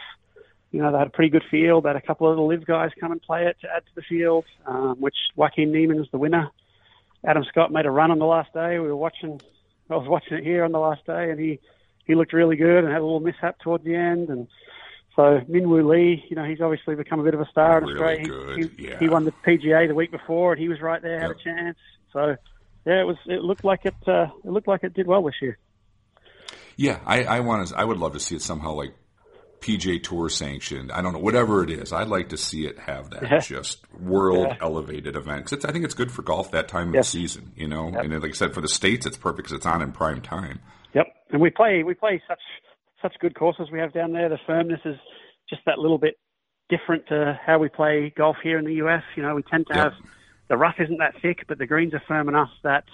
[0.73, 1.85] You know, they had a pretty good field.
[1.85, 3.95] They had a couple of the LIV guys come and play it to add to
[3.95, 6.51] the field, um, which Joaquin is the winner.
[7.25, 8.79] Adam Scott made a run on the last day.
[8.79, 9.41] We were watching.
[9.91, 11.61] I was watching it here on the last day, and he
[12.09, 14.49] he looked really good and had a little mishap towards the end and
[15.19, 18.25] so Minwoo Lee, you know, he's obviously become a bit of a star in Australia.
[18.25, 18.71] Good.
[18.77, 19.01] He, yeah.
[19.01, 21.37] he won the PGA the week before, and he was right there, had yep.
[21.37, 21.79] a chance.
[22.13, 22.37] So,
[22.87, 23.17] yeah, it was.
[23.27, 23.97] It looked like it.
[24.07, 25.59] Uh, it looked like it did well this year.
[26.77, 27.77] Yeah, I, I want to.
[27.77, 28.95] I would love to see it somehow like
[29.61, 30.93] PGA Tour sanctioned.
[30.93, 31.93] I don't know, whatever it is.
[31.93, 33.39] I'd like to see it have that yeah.
[33.41, 34.57] just world yeah.
[34.61, 35.47] elevated event.
[35.47, 37.09] Cause I think it's good for golf that time yes.
[37.09, 37.91] of the season, you know.
[37.91, 38.05] Yep.
[38.05, 40.61] And like I said, for the states, it's perfect because it's on in prime time.
[40.95, 42.41] Yep, and we play we play such
[43.03, 44.29] such good courses we have down there.
[44.29, 44.97] The firmness is
[45.49, 46.19] just that little bit
[46.69, 49.03] different to how we play golf here in the US.
[49.17, 49.85] You know, we tend to yep.
[49.85, 49.93] have
[50.49, 52.85] the rough isn't that thick, but the greens are firm enough that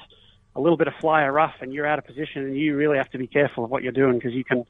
[0.57, 3.11] a little bit of flyer rough and you're out of position and you really have
[3.11, 4.65] to be careful of what you're doing because you can,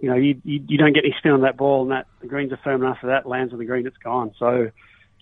[0.00, 2.26] you know, you, you, you don't get any spin on that ball and that the
[2.26, 4.32] greens are firm enough for that lands on the green, it's gone.
[4.38, 4.70] So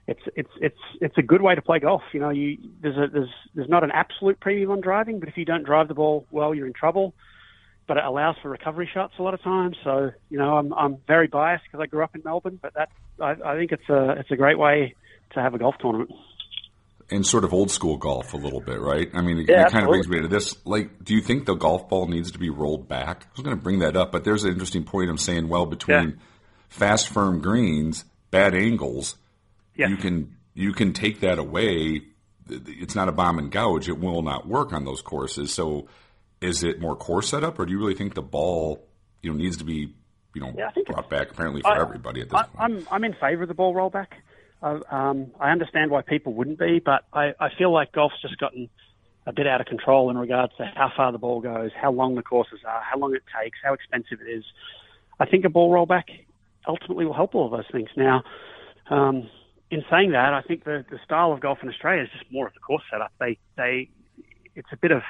[0.06, 2.02] it's, it's, it's, it's a good way to play golf.
[2.12, 5.37] You know, you, there's a, there's, there's not an absolute premium on driving, but if
[5.37, 7.14] you don't drive the ball well, you're in trouble
[7.88, 9.77] but it allows for recovery shots a lot of times.
[9.83, 12.90] So you know, I'm I'm very biased because I grew up in Melbourne, but that
[13.18, 14.94] I, I think it's a it's a great way
[15.33, 16.11] to have a golf tournament.
[17.11, 19.09] And sort of old school golf a little bit, right?
[19.14, 20.55] I mean, it, yeah, it kind of brings me to this.
[20.66, 23.24] Like, do you think the golf ball needs to be rolled back?
[23.24, 25.48] I was going to bring that up, but there's an interesting point I'm saying.
[25.48, 26.16] Well, between yeah.
[26.68, 29.16] fast, firm greens, bad angles,
[29.74, 29.88] yeah.
[29.88, 32.03] you can you can take that away.
[32.51, 33.88] It's not a bomb and gouge.
[33.88, 35.51] It will not work on those courses.
[35.51, 35.88] So
[36.40, 38.87] is it more course setup, or do you really think the ball,
[39.22, 39.94] you know, needs to be,
[40.35, 42.57] you know, yeah, brought back apparently for I, everybody at this I, point?
[42.59, 44.09] I'm I'm in favour of the ball rollback.
[44.62, 48.38] Uh, um, I understand why people wouldn't be, but I, I feel like golf's just
[48.38, 48.68] gotten
[49.27, 52.14] a bit out of control in regards to how far the ball goes, how long
[52.14, 54.44] the courses are, how long it takes, how expensive it is.
[55.20, 56.05] I think a ball rollback
[56.66, 57.88] ultimately will help all of those things.
[57.96, 58.24] Now,
[58.90, 59.29] um,
[59.70, 62.46] in saying that, I think the, the style of golf in Australia is just more
[62.46, 63.12] of the course setup.
[63.20, 63.90] They they
[64.55, 65.03] it's a bit of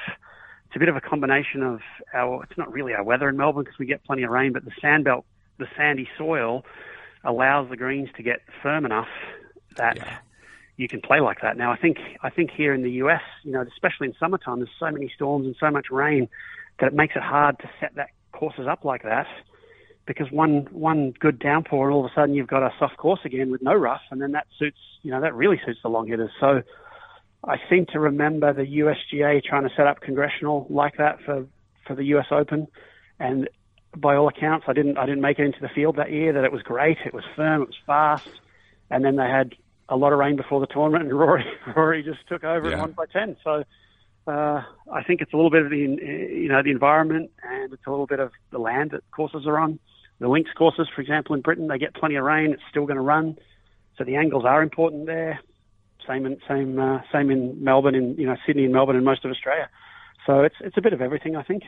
[0.68, 1.80] it's a bit of a combination of
[2.14, 4.64] our, it's not really our weather in Melbourne because we get plenty of rain, but
[4.64, 5.24] the sand belt,
[5.58, 6.64] the sandy soil
[7.24, 9.08] allows the greens to get firm enough
[9.76, 10.18] that yeah.
[10.76, 11.56] you can play like that.
[11.56, 14.70] Now, I think, I think here in the US, you know, especially in summertime, there's
[14.78, 16.28] so many storms and so much rain
[16.80, 19.26] that it makes it hard to set that courses up like that.
[20.08, 23.20] because one one good downpour and all of a sudden you've got a soft course
[23.24, 26.08] again with no rough, and then that suits you know that really suits the long
[26.08, 26.30] hitters.
[26.40, 26.62] So
[27.44, 31.46] I seem to remember the USGA trying to set up congressional like that for
[31.86, 32.66] for the US Open,
[33.18, 33.48] and
[33.96, 36.32] by all accounts, I didn't I didn't make it into the field that year.
[36.32, 38.28] That it was great, it was firm, it was fast,
[38.90, 39.54] and then they had
[39.88, 42.72] a lot of rain before the tournament, and Rory Rory just took over Yeah.
[42.74, 43.36] and won by ten.
[43.44, 43.64] So.
[44.26, 47.86] Uh, I think it's a little bit of the, you know, the environment, and it's
[47.86, 49.78] a little bit of the land that courses are on.
[50.18, 52.52] The links courses, for example, in Britain, they get plenty of rain.
[52.52, 53.38] It's still going to run,
[53.96, 55.40] so the angles are important there.
[56.08, 59.24] Same in same uh, same in Melbourne, in you know Sydney and Melbourne and most
[59.24, 59.68] of Australia.
[60.26, 61.62] So it's it's a bit of everything, I think.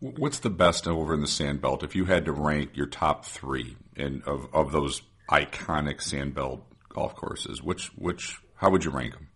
[0.00, 1.82] What's the best over in the sand belt?
[1.82, 6.64] If you had to rank your top three in of, of those iconic sand belt
[6.88, 9.28] golf courses, which which how would you rank them?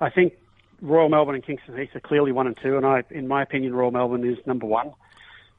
[0.00, 0.32] I think
[0.80, 3.74] Royal Melbourne and Kingston Heath are clearly one and two, and I, in my opinion,
[3.74, 4.92] Royal Melbourne is number one.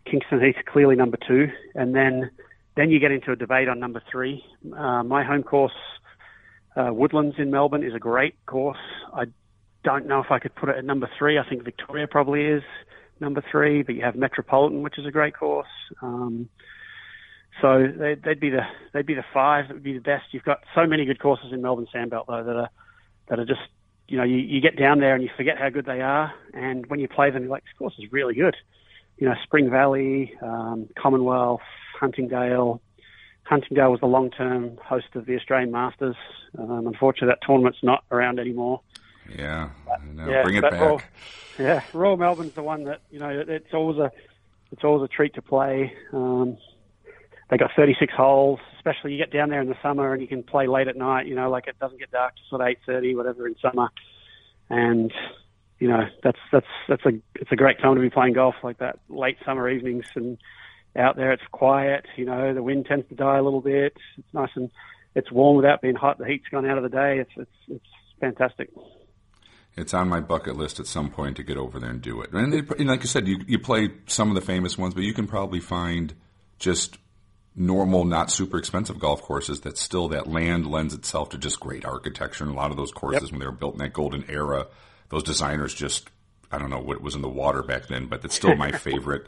[0.10, 2.32] Kingston Heath is clearly number two, and then
[2.76, 4.44] then you get into a debate on number three.
[4.76, 5.74] Uh, my home course,
[6.76, 8.78] uh, Woodlands in Melbourne, is a great course.
[9.14, 9.26] I
[9.84, 11.38] don't know if I could put it at number three.
[11.38, 12.64] I think Victoria probably is
[13.20, 15.68] number three, but you have Metropolitan, which is a great course.
[16.02, 16.50] Um,
[17.62, 18.62] so they, they'd be the
[18.94, 20.26] they'd be the five that would be the best.
[20.32, 22.70] You've got so many good courses in Melbourne Sandbelt though that are
[23.30, 23.62] that are just
[24.08, 26.86] you know you, you get down there and you forget how good they are, and
[26.88, 28.56] when you play them, you're like this course is really good.
[29.18, 31.62] You know Spring Valley, um, Commonwealth,
[32.00, 32.82] Huntingdale.
[33.44, 36.16] Huntingdale was the long-term host of the Australian Masters.
[36.58, 38.82] Um, unfortunately, that tournament's not around anymore.
[39.36, 39.70] Yeah,
[40.14, 40.30] know.
[40.30, 40.74] Yeah, bring it back.
[40.80, 41.02] Royal,
[41.60, 43.30] yeah, Royal Melbourne's the one that you know.
[43.30, 44.12] it- It's always a,
[44.72, 45.94] it's always a treat to play.
[46.14, 46.58] Um,
[47.50, 48.60] they got 36 holes.
[48.78, 51.28] Especially you get down there in the summer and you can play late at night.
[51.28, 53.90] You know, like it doesn't get dark till sort of 8:30, whatever in summer.
[54.70, 55.14] And
[55.80, 58.78] you know, that's that's that's a it's a great time to be playing golf like
[58.80, 60.38] that late summer evenings and
[60.96, 61.32] out there.
[61.32, 62.06] It's quiet.
[62.18, 63.94] You know, the wind tends to die a little bit.
[64.18, 64.70] It's nice and
[65.16, 66.18] it's warm without being hot.
[66.18, 67.20] The heat's gone out of the day.
[67.20, 67.86] It's it's it's
[68.20, 68.70] fantastic.
[69.78, 72.34] It's on my bucket list at some point to get over there and do it.
[72.34, 75.04] And, they, and like I said, you, you play some of the famous ones, but
[75.04, 76.14] you can probably find
[76.60, 76.98] just
[77.56, 81.86] normal, not super expensive golf courses that still that land lends itself to just great
[81.86, 82.44] architecture.
[82.44, 83.32] And a lot of those courses, Yep.
[83.32, 84.68] when they were built in that golden era,
[85.08, 86.10] those designers just
[86.52, 89.28] I don't know what was in the water back then, but it's still my favorite.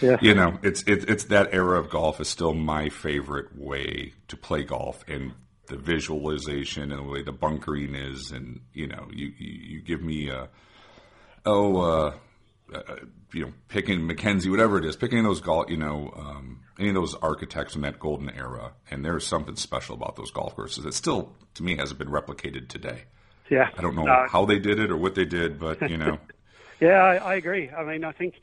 [0.00, 0.16] Yeah.
[0.20, 4.36] You know, it's it, it's that era of golf is still my favorite way to
[4.36, 5.32] play golf, and
[5.66, 10.02] the visualization and the way the bunkering is, and you know, you you, you give
[10.02, 10.48] me a
[11.46, 11.76] oh.
[11.80, 12.14] uh
[12.74, 12.96] uh,
[13.34, 16.94] you know, picking Mackenzie, whatever it is, picking those golf, you know, um, any of
[16.94, 20.94] those architects from that golden era, and there's something special about those golf courses that
[20.94, 23.04] still, to me, hasn't been replicated today.
[23.50, 23.68] Yeah.
[23.76, 26.18] I don't know No, how they did it or what they did, but you know,
[26.82, 27.70] Yeah, I, I agree.
[27.70, 28.34] I mean, I think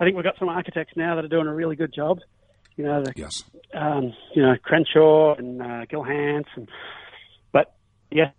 [0.00, 2.18] I think we've got some architects now that are doing a really good job.
[2.76, 6.68] You know, the, yes, um, you know Crenshaw and uh, Gil Hanse, and
[7.52, 7.72] but
[8.10, 8.32] yeah,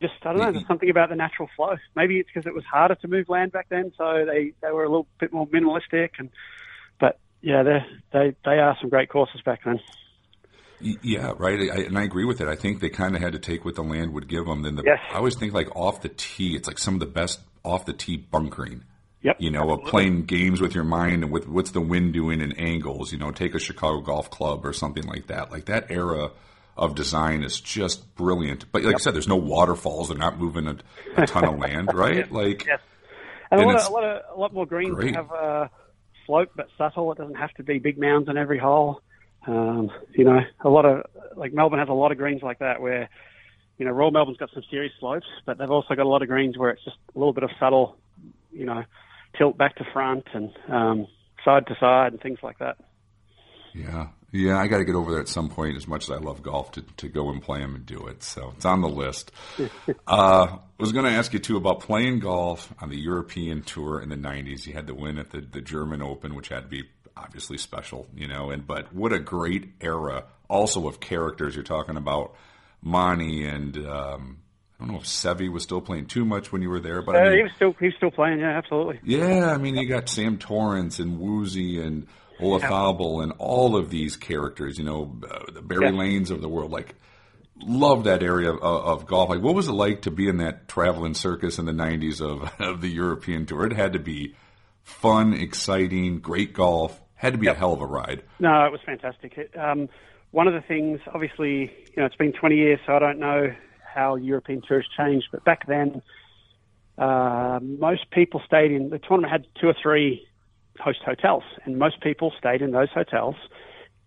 [0.00, 0.52] just I don't know.
[0.52, 1.76] There's something about the natural flow.
[1.94, 4.84] Maybe it's because it was harder to move land back then, so they they were
[4.84, 6.12] a little bit more minimalistic.
[6.18, 6.30] And
[6.98, 7.80] but yeah, they
[8.14, 9.78] they they are some great courses back then.
[10.80, 11.70] Yeah, right.
[11.70, 12.48] I, and I agree with it.
[12.48, 14.62] I think they kind of had to take what the land would give them.
[14.62, 14.98] Then the, Yes.
[15.12, 17.92] I always think like off the tee, it's like some of the best off the
[17.92, 18.82] tee bunkering.
[19.22, 19.36] Yep.
[19.38, 22.58] You know, of playing games with your mind and with what's the wind doing and
[22.58, 23.12] angles.
[23.12, 25.52] You know, take a Chicago Golf Club or something like that.
[25.52, 26.32] Like that era
[26.76, 28.70] of design is just brilliant.
[28.72, 30.08] But like I said, there's no waterfalls.
[30.08, 30.76] They're not moving a,
[31.16, 32.30] a ton of land, right?
[32.32, 32.80] Like, Yes.
[33.52, 35.14] And, And a, lot of, a lot of a lot more greens great.
[35.14, 35.70] have a
[36.26, 37.12] slope but subtle.
[37.12, 39.02] It doesn't have to be big mounds on every hole.
[39.46, 41.04] Um, you know, a lot of
[41.36, 43.10] like Melbourne has a lot of greens like that where
[43.76, 46.28] you know Royal Melbourne's got some serious slopes, but they've also got a lot of
[46.28, 47.98] greens where it's just a little bit of subtle,
[48.50, 48.84] you know,
[49.36, 51.06] tilt back to front and um,
[51.44, 52.76] side to side and things like that.
[53.74, 55.76] Yeah, yeah, I got to get over there at some point.
[55.76, 58.22] As much as I love golf, to to go and play them and do it,
[58.22, 59.30] so it's on the list.
[60.06, 64.00] uh, I was going to ask you too about playing golf on the European tour
[64.00, 64.66] in the '90s.
[64.66, 66.84] You had the win at the the German Open, which had to be
[67.16, 68.50] obviously special, you know.
[68.50, 71.54] And but what a great era, also of characters.
[71.54, 72.34] You're talking about
[72.82, 73.76] Monty and.
[73.86, 74.41] Um,
[74.82, 77.14] I don't know if Seve was still playing too much when you were there, but
[77.14, 78.98] I Uh, mean, he was still he was still playing, yeah, absolutely.
[79.04, 82.06] yeah, I mean, you got Sam Torrance and Woosie and
[82.40, 85.92] Olazábal and all of these characters, you know, uh, the Barry Yeah.
[85.92, 86.72] Lanes of the world.
[86.72, 86.96] Like,
[87.64, 89.28] love that area of, of golf.
[89.30, 92.50] Like, what was it like to be in that traveling circus in the 90s of,
[92.60, 93.64] of the European tour?
[93.66, 94.34] It had to be
[94.82, 97.00] fun, exciting, great golf.
[97.14, 98.24] Had to be a hell of a ride.
[98.40, 99.38] No, it was fantastic.
[99.38, 99.88] It, um,
[100.32, 103.54] one of the things, obviously, you know, it's been 20 years, so I don't know
[103.94, 106.02] how European tours changed, but back then,
[106.98, 110.26] uh, most people stayed in the tournament had two or three
[110.78, 113.36] host hotels, and most people stayed in those hotels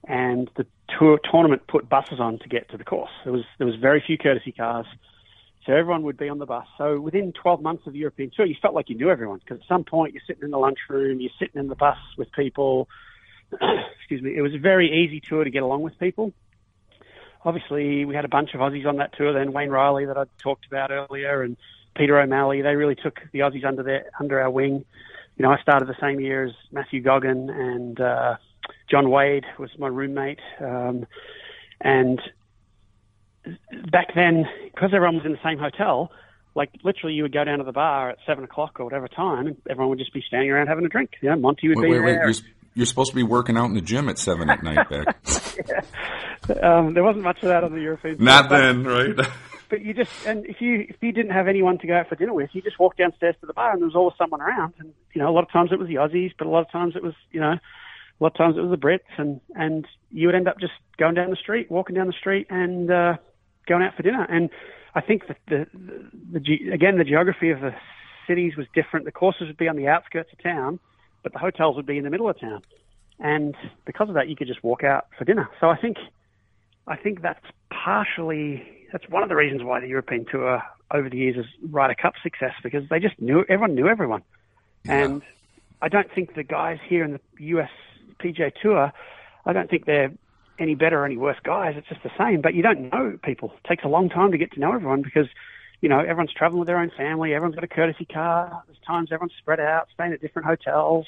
[0.07, 0.65] and the
[0.99, 3.11] tour tournament put buses on to get to the course.
[3.23, 4.85] There was there was very few courtesy cars,
[5.65, 6.65] so everyone would be on the bus.
[6.77, 9.61] So within 12 months of the European tour, you felt like you knew everyone because
[9.61, 12.87] at some point you're sitting in the lunchroom, you're sitting in the bus with people.
[13.99, 14.35] Excuse me.
[14.35, 16.33] It was a very easy tour to get along with people.
[17.45, 19.31] Obviously, we had a bunch of Aussies on that tour.
[19.31, 21.55] Then Wayne Riley that I talked about earlier, and
[21.95, 22.61] Peter O'Malley.
[22.61, 24.83] They really took the Aussies under their under our wing.
[25.37, 28.35] You know, I started the same year as Matthew Goggin and uh,
[28.89, 30.39] John Wade was my roommate.
[30.61, 31.05] Um,
[31.81, 32.21] and
[33.91, 36.11] back then, because everyone was in the same hotel,
[36.55, 39.47] like literally you would go down to the bar at seven o'clock or whatever time,
[39.47, 41.11] and everyone would just be standing around having a drink.
[41.21, 42.13] You know, Monty would Wait, be wait, wait.
[42.13, 42.29] there.
[42.29, 42.35] You're,
[42.75, 45.17] you're supposed to be working out in the gym at seven at night back.
[46.61, 48.17] Um, there wasn't much of that on the European.
[48.19, 49.15] Not but- then, right?
[49.67, 52.15] But you just and if you if you didn't have anyone to go out for
[52.15, 54.75] dinner with, you just walked downstairs to the bar and there was always someone around.
[54.77, 56.71] And you know, a lot of times it was the Aussies, but a lot of
[56.71, 57.59] times it was you know, a
[58.19, 61.15] lot of times it was the Brits, and and you would end up just going
[61.15, 63.15] down the street, walking down the street, and uh,
[63.67, 64.23] going out for dinner.
[64.29, 64.51] And
[64.93, 67.73] I think that the, the, the ge- again the geography of the
[68.27, 69.05] cities was different.
[69.07, 70.79] The courses would be on the outskirts of town,
[71.25, 72.61] but the hotels would be in the middle of town.
[73.19, 75.49] And because of that, you could just walk out for dinner.
[75.59, 75.97] So I think
[76.85, 80.61] I think that's partially that's one of the reasons why the European Tour
[80.91, 84.21] over the years is Ryder Cup success because they just knew everyone knew everyone,
[84.87, 85.23] and
[85.81, 87.71] I don't think the guys here in the US
[88.19, 88.93] PGA Tour,
[89.47, 90.11] I don't think they're
[90.59, 91.73] any better or any worse guys.
[91.75, 93.51] It's just the same, but you don't know people.
[93.63, 95.27] It takes a long time to get to know everyone because
[95.81, 97.33] you know everyone's traveling with their own family.
[97.33, 98.63] Everyone's got a courtesy car.
[98.67, 101.05] There's times everyone's spread out, staying at different hotels.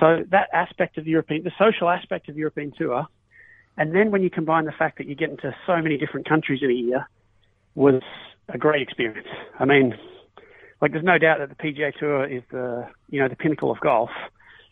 [0.00, 3.06] So that aspect of the European, the social aspect of the European Tour,
[3.76, 6.60] and then when you combine the fact that you get into so many different countries
[6.62, 7.08] in a year,
[7.74, 8.02] was
[8.48, 9.28] a great experience.
[9.58, 9.94] I mean,
[10.80, 13.80] like there's no doubt that the PGA Tour is the you know the pinnacle of
[13.80, 14.10] golf,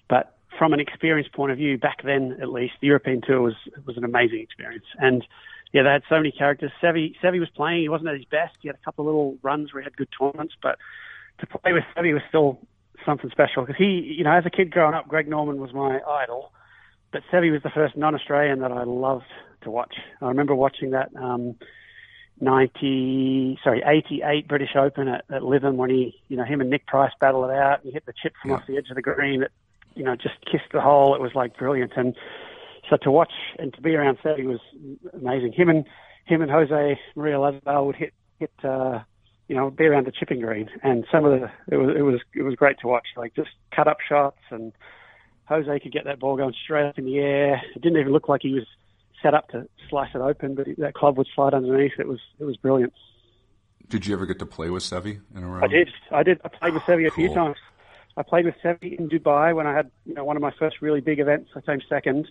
[0.09, 3.55] but from an experience point of view, back then at least, the European Tour was
[3.87, 4.85] was an amazing experience.
[4.99, 5.25] And
[5.73, 6.73] yeah, they had so many characters.
[6.83, 8.57] Seve Seve was playing; he wasn't at his best.
[8.61, 10.79] He had a couple of little runs where he had good tournaments, but
[11.39, 12.59] to play with Seve was still
[13.05, 16.01] something special because he, you know, as a kid growing up, Greg Norman was my
[16.07, 16.53] idol
[17.13, 19.25] but Seve was the first non-Australian that I loved
[19.63, 19.95] to watch.
[20.21, 21.57] I remember watching that um,
[22.41, 26.87] 90, sorry, 88 British Open at, at Lytham when he, you know, him and Nick
[26.87, 27.81] Price battle it out.
[27.83, 29.51] And he hit the chip from off the edge of the green that,
[29.95, 31.15] you know, just kissed the hole.
[31.15, 31.93] It was like brilliant.
[31.97, 32.15] And
[32.91, 34.61] so to watch and to be around Seve was
[35.15, 35.53] amazing.
[35.53, 35.87] Him and
[36.27, 38.53] him and Jose Maria Olazábal would hit hit.
[38.63, 39.01] Uh,
[39.49, 42.21] you know, be around the chipping green, and some of the it was it was
[42.35, 43.07] it was great to watch.
[43.17, 44.73] Like just cut up shots and
[45.49, 47.61] Jose could get that ball going straight up in the air.
[47.75, 48.65] It didn't even look like he was
[49.21, 51.95] set up to slice it open, but that club would slide underneath.
[51.99, 52.93] It was it was brilliant.
[53.89, 55.65] Did you ever get to play with Seve in a round?
[55.65, 55.91] I did.
[56.13, 56.41] I did.
[56.45, 57.57] I played with Seve a few times.
[58.17, 60.77] I played with Seve in Dubai when I had you know, one of my first
[60.81, 61.51] really big events.
[61.57, 62.29] I came second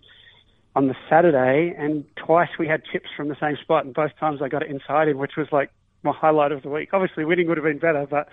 [0.76, 4.42] on the Saturday, and twice we had chips from the same spot, and both times
[4.42, 5.72] I got it inside him, which was like
[6.04, 6.90] my highlight of the week.
[6.94, 8.30] Obviously, winning would have been better, but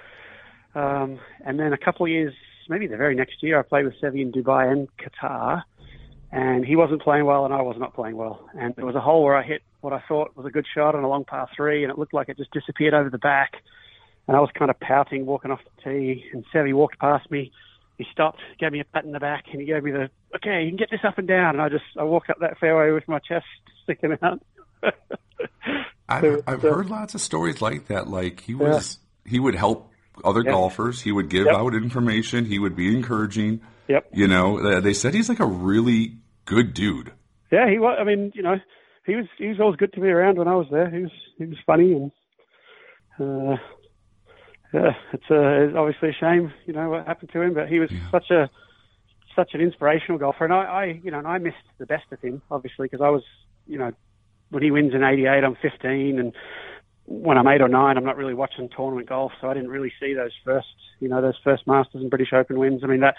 [0.78, 2.34] um, and then a couple of years,
[2.68, 5.62] maybe the very next year, I played with Seve in Dubai and Qatar,
[6.30, 8.49] and he wasn't playing well, and I was not playing well.
[8.59, 10.95] And there was a hole where I hit what I thought was a good shot
[10.95, 13.55] on a long par three, and it looked like it just disappeared over the back.
[14.28, 17.53] And I was kind of pouting, walking off the tee, and Seve walked past me.
[17.99, 20.62] He stopped, gave me a pat in the back, and he gave me the, okay,
[20.64, 21.55] you can get this up and down.
[21.55, 23.47] And I just, I walked up that fairway with my chest
[23.84, 24.42] sticking out.
[26.09, 28.09] I've, I've heard lots of stories like that.
[28.09, 29.90] Like he was, he would help
[30.24, 30.53] other Yeah.
[30.53, 31.03] golfers.
[31.03, 31.55] He would give Yep.
[31.55, 32.44] out information.
[32.44, 33.61] He would be encouraging.
[33.88, 34.09] Yep.
[34.12, 37.12] You know, uh, they said he's like a really good dude.
[37.51, 37.97] Yeah, he was.
[38.01, 38.57] I mean, you know,
[39.05, 40.90] he was he was always good to be around when I was there.
[40.90, 42.12] He was he was funny and
[43.20, 43.57] uh,
[44.77, 47.55] yeah, it's, uh, it's obviously a shame, you know, what happened to him.
[47.55, 48.51] But he was such a
[49.35, 52.20] such an inspirational golfer, and I, I you know, and I missed the best of
[52.20, 53.22] him, obviously, because I was,
[53.66, 53.93] you know,
[54.51, 56.33] when he wins in '88, I'm 15, and
[57.07, 59.93] when I'm eight or nine, I'm not really watching tournament golf, so I didn't really
[60.01, 60.68] see those first,
[61.01, 62.83] you know, those first Masters and British Open wins.
[62.85, 63.16] I mean that.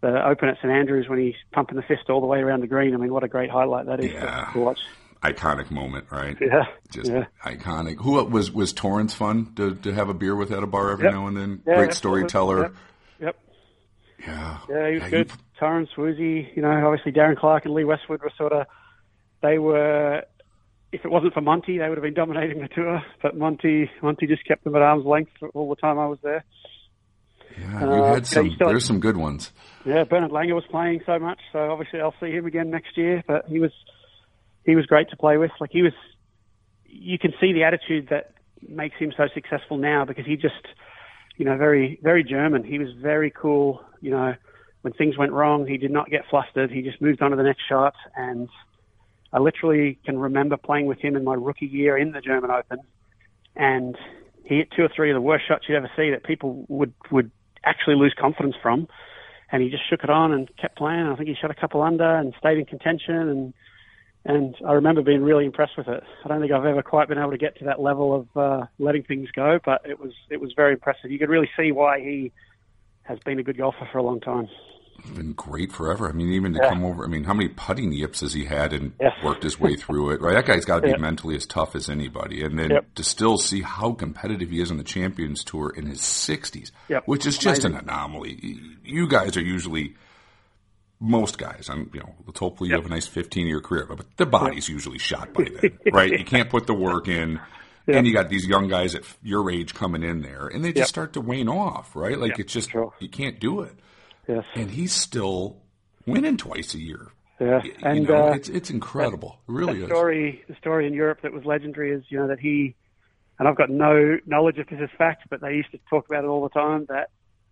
[0.00, 2.68] The Open at St Andrews when he's pumping the fist all the way around the
[2.68, 2.94] green.
[2.94, 4.48] I mean, what a great highlight that is Yeah.
[4.52, 4.78] to watch.
[5.22, 6.36] Iconic moment, right?
[6.40, 7.24] Yeah, Just yeah.
[7.44, 7.96] iconic.
[8.00, 11.06] Who was was Torrance fun to, to have a beer with at a bar every
[11.06, 11.14] Yep.
[11.14, 11.62] now and then?
[11.66, 12.28] Yeah, Great absolutely.
[12.28, 12.62] storyteller.
[12.62, 12.74] Yep.
[13.20, 13.36] Yep.
[14.26, 14.58] Yeah.
[14.68, 15.32] Yeah, he was you- good.
[15.58, 18.66] Torrance, Woosie, you know, obviously Darren Clarke and Lee Westwood were sort of,
[19.42, 20.22] they were,
[20.92, 23.02] if it wasn't for Monty, they would have been dominating the tour.
[23.20, 26.44] But Monty, Monty just kept them at arm's length all the time I was there.
[27.58, 28.46] yeah, you uh, had some.
[28.46, 29.50] you There's some good ones.
[29.84, 33.24] Yeah, Bernard Langer was playing so much, so obviously I'll see him again next year.
[33.26, 33.72] But he was,
[34.68, 35.50] he was great to play with.
[35.60, 35.94] Like he was,
[36.84, 38.32] you can see the attitude that
[38.66, 40.66] makes him so successful now because he just,
[41.38, 42.64] you know, very, very German.
[42.64, 43.82] He was very cool.
[44.02, 44.34] You know,
[44.82, 46.70] when things went wrong, he did not get flustered.
[46.70, 48.48] He just moved on to the next shot, and
[49.32, 52.80] I literally can remember playing with him in my rookie year in the German Open,
[53.56, 53.96] and
[54.44, 56.92] he hit two or three of the worst shots you'd ever see that people would
[57.10, 57.30] would
[57.64, 58.86] actually lose confidence from,
[59.50, 61.06] and he just shook it on and kept playing.
[61.06, 63.54] I think he shot a couple under and stayed in contention, and
[64.28, 66.02] and I remember being really impressed with it.
[66.24, 68.66] I don't think I've ever quite been able to get to that level of uh,
[68.78, 71.10] letting things go, but it was it was very impressive.
[71.10, 72.32] You could really see why he
[73.02, 74.48] has been a good golfer for a long time
[75.14, 76.08] been great forever.
[76.08, 76.68] I mean, even to yeah.
[76.68, 77.04] come over.
[77.04, 79.12] I mean, how many putting yips has he had and yes.
[79.24, 80.20] worked his way through it?
[80.20, 81.00] Right, that guy's got to be yep.
[81.00, 82.42] mentally as tough as anybody.
[82.42, 82.94] And then yep.
[82.94, 87.04] to still see how competitive he is on the Champions Tour in his sixties, yep.
[87.06, 87.78] which is just Amazing.
[87.78, 88.58] an anomaly.
[88.84, 89.94] You guys are usually
[91.00, 91.68] most guys.
[91.70, 94.68] I'm, you know, let's hopefully you have a nice 15 year career, but the body's
[94.68, 96.10] usually shot by then, right?
[96.10, 97.40] You can't put the work in.
[97.86, 100.90] And you got these young guys at your age coming in there, and they just
[100.90, 102.18] start to wane off, right?
[102.18, 102.92] Like it's just True.
[102.98, 103.72] you can't do it.
[104.28, 104.44] Yes.
[104.54, 105.56] And he's still
[106.06, 107.08] winning twice a year.
[107.40, 109.38] Yeah, you and know, uh, it's it's incredible.
[109.48, 109.90] It really the is.
[109.90, 112.74] Story, the story in Europe that was legendary is you know that he,
[113.38, 116.24] and I've got no knowledge if this is fact, but they used to talk about
[116.24, 116.86] it all the time.
[116.88, 117.10] That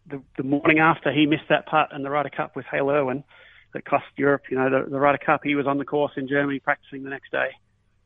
[0.08, 3.24] the the morning after he missed that putt in the Ryder Cup with Hale Irwin,
[3.72, 6.28] that cost Europe, you know, the, the Ryder Cup, he was on the course in
[6.28, 7.48] Germany practicing the next day,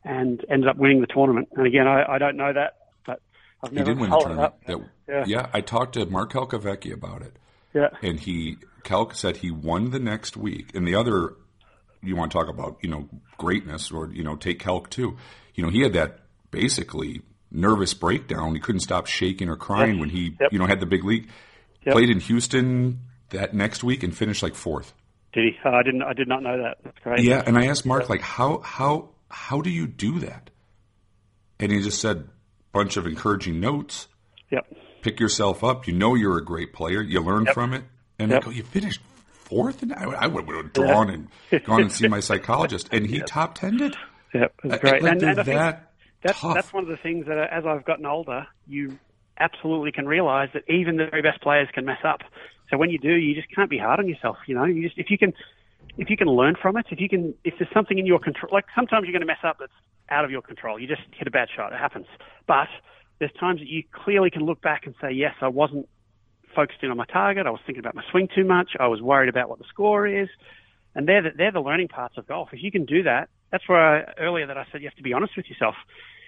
[0.03, 1.49] and ended up winning the tournament.
[1.55, 3.21] And again, I, I don't know that, but
[3.63, 4.53] I've He did win the tournament.
[4.65, 5.23] That- Yeah.
[5.27, 7.35] yeah, I talked to Mark Calcavecchia about it,
[7.73, 10.73] Yeah, and he Calc said he won the next week.
[10.75, 11.35] And the other,
[12.01, 15.17] you want to talk about, you know, greatness, or you know, take Calc too.
[15.53, 17.21] You know, he had that basically
[17.51, 18.55] nervous breakdown.
[18.55, 20.51] He couldn't stop shaking or crying when he, Yep.
[20.53, 21.29] you know, had the big league.
[21.85, 21.93] Yep.
[21.93, 24.93] Played in Houston that next week and finished like fourth.
[25.33, 25.59] did he?
[25.65, 26.03] Oh, I didn't.
[26.03, 26.77] I did not know that.
[26.83, 27.23] That's great.
[27.23, 30.49] Yeah, and I asked Mark like how how how do you do that?
[31.59, 32.27] And he just said
[32.71, 34.07] bunch of encouraging notes.
[34.51, 34.65] Yep.
[35.01, 35.87] Pick yourself up.
[35.87, 37.01] You know you're a great player.
[37.01, 37.53] You learn Yep.
[37.53, 37.83] from it.
[38.19, 38.41] And Yep.
[38.41, 39.01] I go, you finished
[39.31, 43.19] fourth, and I, I would have drawn and gone and seen my psychologist, and he
[43.21, 43.95] top tended.
[44.33, 44.53] Yep.
[44.63, 45.01] It's I- great.
[45.03, 47.83] like and, and I that that's that's one of the things that, uh, as I've
[47.85, 48.99] gotten older, you
[49.39, 52.21] absolutely can realise that even the very best players can mess up.
[52.69, 54.37] So when you do, you just can't be hard on yourself.
[54.47, 55.33] You know, you just if you can,
[55.97, 58.49] if you can learn from it, if you can, if there's something in your control,
[58.51, 59.71] like sometimes you're going to mess up that's
[60.09, 60.79] out of your control.
[60.79, 61.73] You just hit a bad shot.
[61.73, 62.05] It happens.
[62.47, 62.67] But
[63.19, 65.87] there's times that you clearly can look back and say, yes, I wasn't
[66.55, 67.45] focused in on my target.
[67.45, 68.71] I was thinking about my swing too much.
[68.79, 70.27] I was worried about what the score is.
[70.95, 72.49] And they're the, they're the learning parts of golf.
[72.51, 75.03] If you can do that, that's where I, earlier that I said you have to
[75.03, 75.75] be honest with yourself.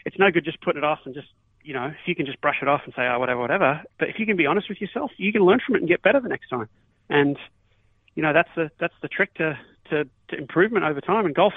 [0.06, 1.28] It's no good just putting it off and just,
[1.64, 3.82] you know, if you can just brush it off and say, oh, whatever, whatever.
[3.98, 6.02] But if you can be honest with yourself, you can learn from it and get
[6.02, 6.68] better the next time.
[7.10, 7.38] And,
[8.16, 9.58] you know, that's the, that's the trick to,
[9.90, 11.26] to, to improvement over time.
[11.26, 11.56] And golf's,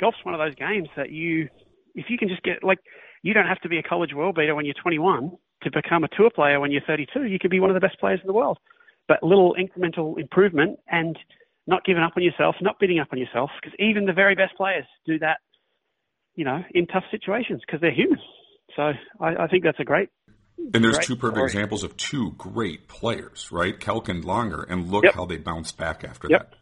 [0.00, 1.48] golf's one of those games that you,
[1.94, 2.78] if you can just get, like,
[3.22, 5.32] you don't have to be a college world beater when you're 21
[5.62, 7.24] to become a tour player when you're 32.
[7.24, 8.58] You could be one of the best players in the world.
[9.08, 11.18] But little incremental improvement and
[11.66, 14.56] not giving up on yourself, not beating up on yourself, because even the very best
[14.56, 15.38] players do that,
[16.34, 18.18] you know, in tough situations because they're human.
[18.78, 20.08] So I, I think that's a great.
[20.72, 21.46] And there's Great two perfect story.
[21.46, 23.78] examples of two great players, right?
[23.78, 25.14] Calc and Langer, and look Yep.
[25.14, 26.50] how they bounced back after Yep.
[26.50, 26.58] that.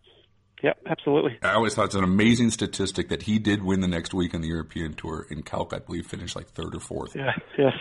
[0.63, 1.39] Yep, absolutely.
[1.43, 4.41] I always thought it's an amazing statistic that he did win the next week on
[4.41, 7.15] the European Tour, and Calc, I believe, finished like third or fourth.
[7.15, 7.33] Yeah.
[7.59, 7.73] Yes.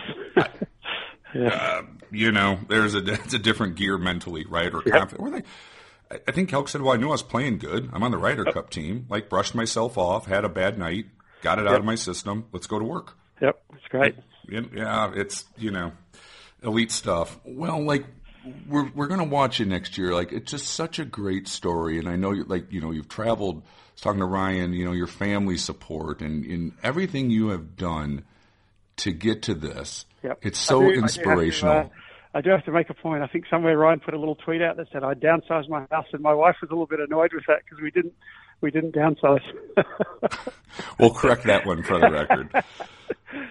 [1.34, 4.72] Uh, you know, there's a it's a different gear mentally, right?
[4.74, 5.20] Or confident.
[5.20, 5.42] Or they,
[6.10, 7.88] I- I think Calc said, "Well, I knew I was playing good.
[7.92, 9.06] I'm on the Ryder Cup team.
[9.08, 11.06] Like, brushed myself off, had a bad night,
[11.42, 12.44] got it out of my system.
[12.52, 13.62] Let's go to work." Yep.
[13.74, 14.14] It's great.
[14.48, 15.92] Yeah, it's you know,
[16.62, 17.38] elite stuff.
[17.44, 18.06] Well, like
[18.68, 20.12] we're we're gonna watch it next year.
[20.12, 23.08] Like it's just such a great story, and I know you like you know you've
[23.08, 23.56] traveled.
[23.56, 27.76] I was talking to Ryan, you know your family support and in everything you have
[27.76, 28.24] done
[28.98, 30.06] to get to this.
[30.22, 30.38] Yep.
[30.42, 31.76] It's I so do- I do to, inspirational.
[31.76, 31.88] uh,
[32.34, 33.22] I do have to make a point.
[33.22, 36.06] I think somewhere Ryan put a little tweet out that said I downsized my house,
[36.12, 38.12] and my wife was a little bit annoyed with that because we didn't
[38.60, 39.42] we didn't downsize.
[40.98, 42.50] We'll correct that one for the record.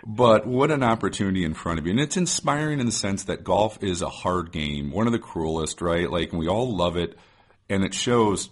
[0.06, 1.91] But what an opportunity in front of you.
[1.91, 5.20] And it's inspiring in the sense that golf is a hard game, one of the
[5.20, 6.10] cruelest, right?
[6.10, 7.18] Like, we all love it.
[7.70, 8.49] And it shows,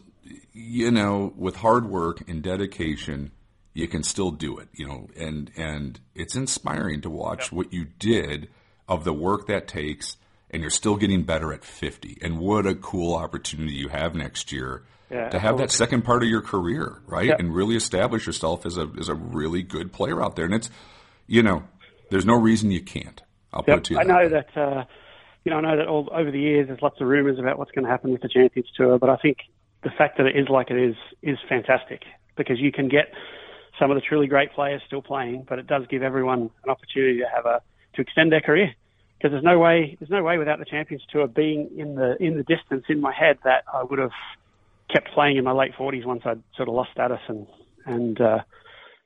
[0.54, 3.32] you know, with hard work and dedication,
[3.74, 7.86] you can still do it, you know, and, and it's inspiring to watch what you
[7.99, 8.49] did
[8.88, 10.18] of the work that takes
[10.49, 12.20] and you're still getting better at 50.
[12.22, 14.84] And what a cool opportunity you have next year
[15.14, 17.28] Yeah, to have that second part of your career, right?
[17.28, 17.39] Yep.
[17.39, 20.45] And really establish yourself as a as a really good player out there.
[20.45, 20.72] And it's,
[21.28, 21.64] you know,
[22.09, 23.22] there's no reason you can't.
[23.53, 23.99] I'll put it to you.
[23.99, 24.28] I know way.
[24.30, 24.86] that, uh,
[25.43, 27.72] you know, I know that all over the years there's lots of rumours about what's
[27.72, 29.38] going to happen with the Champions Tour, but I think
[29.84, 32.03] the fact that it is like it is is fantastic
[32.36, 33.14] because you can get
[33.80, 37.20] some of the truly great players still playing, but it does give everyone an opportunity
[37.20, 37.61] to have a
[37.95, 38.74] to extend their career.
[39.18, 42.38] Because there's no way there's no way without the Champions Tour being in the in
[42.38, 44.11] the distance in my head that I would have
[44.91, 47.47] kept playing in my late 40s once I'd sort of lost status and
[47.86, 48.39] and uh,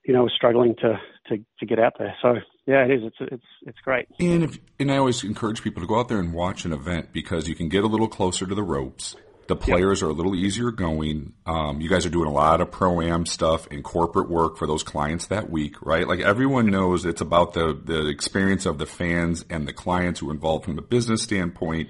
[0.07, 2.15] you know, was struggling to, to, to get out there.
[2.21, 3.01] So yeah, it is.
[3.03, 4.07] It's it's it's great.
[4.19, 7.11] And if, and I always encourage people to go out there and watch an event
[7.11, 9.15] because you can get a little closer to the ropes.
[9.47, 10.07] The players yep.
[10.07, 11.33] are a little easier going.
[11.45, 14.67] Um, you guys are doing a lot of pro am stuff and corporate work for
[14.67, 16.05] those clients that week, right?
[16.05, 20.29] Like everyone knows it's about the the experience of the fans and the clients who
[20.29, 21.89] are involved from a business standpoint.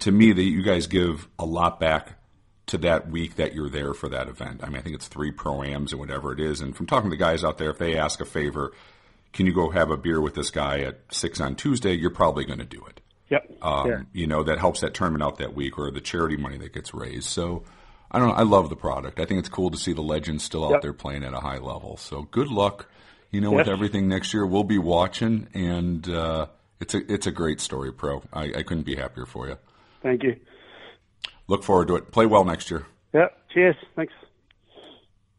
[0.00, 2.18] To me, that you guys give a lot back
[2.72, 4.62] to that week that you're there for that event.
[4.64, 6.62] I mean, I think it's three pro ams and whatever it is.
[6.62, 8.72] And from talking to the guys out there, if they ask a favor,
[9.34, 11.92] can you go have a beer with this guy at six on Tuesday?
[11.92, 13.02] You're probably going to do it.
[13.28, 13.58] Yep.
[13.60, 14.00] Um, yeah.
[14.14, 16.94] You know, that helps that tournament out that week or the charity money that gets
[16.94, 17.28] raised.
[17.28, 17.64] So
[18.10, 18.34] I don't know.
[18.34, 19.20] I love the product.
[19.20, 20.80] I think it's cool to see the legends still out yep.
[20.80, 21.98] there playing at a high level.
[21.98, 22.88] So good luck,
[23.30, 23.66] you know, yes.
[23.66, 24.46] with everything next year.
[24.46, 26.46] We'll be watching and, uh,
[26.80, 28.22] it's a, it's a great story, pro.
[28.32, 29.58] I, I couldn't be happier for you.
[30.02, 30.40] Thank you.
[31.52, 32.10] Look forward to it.
[32.10, 32.86] Play well next year.
[33.12, 33.36] Yep.
[33.52, 33.76] Cheers.
[33.94, 34.14] Thanks.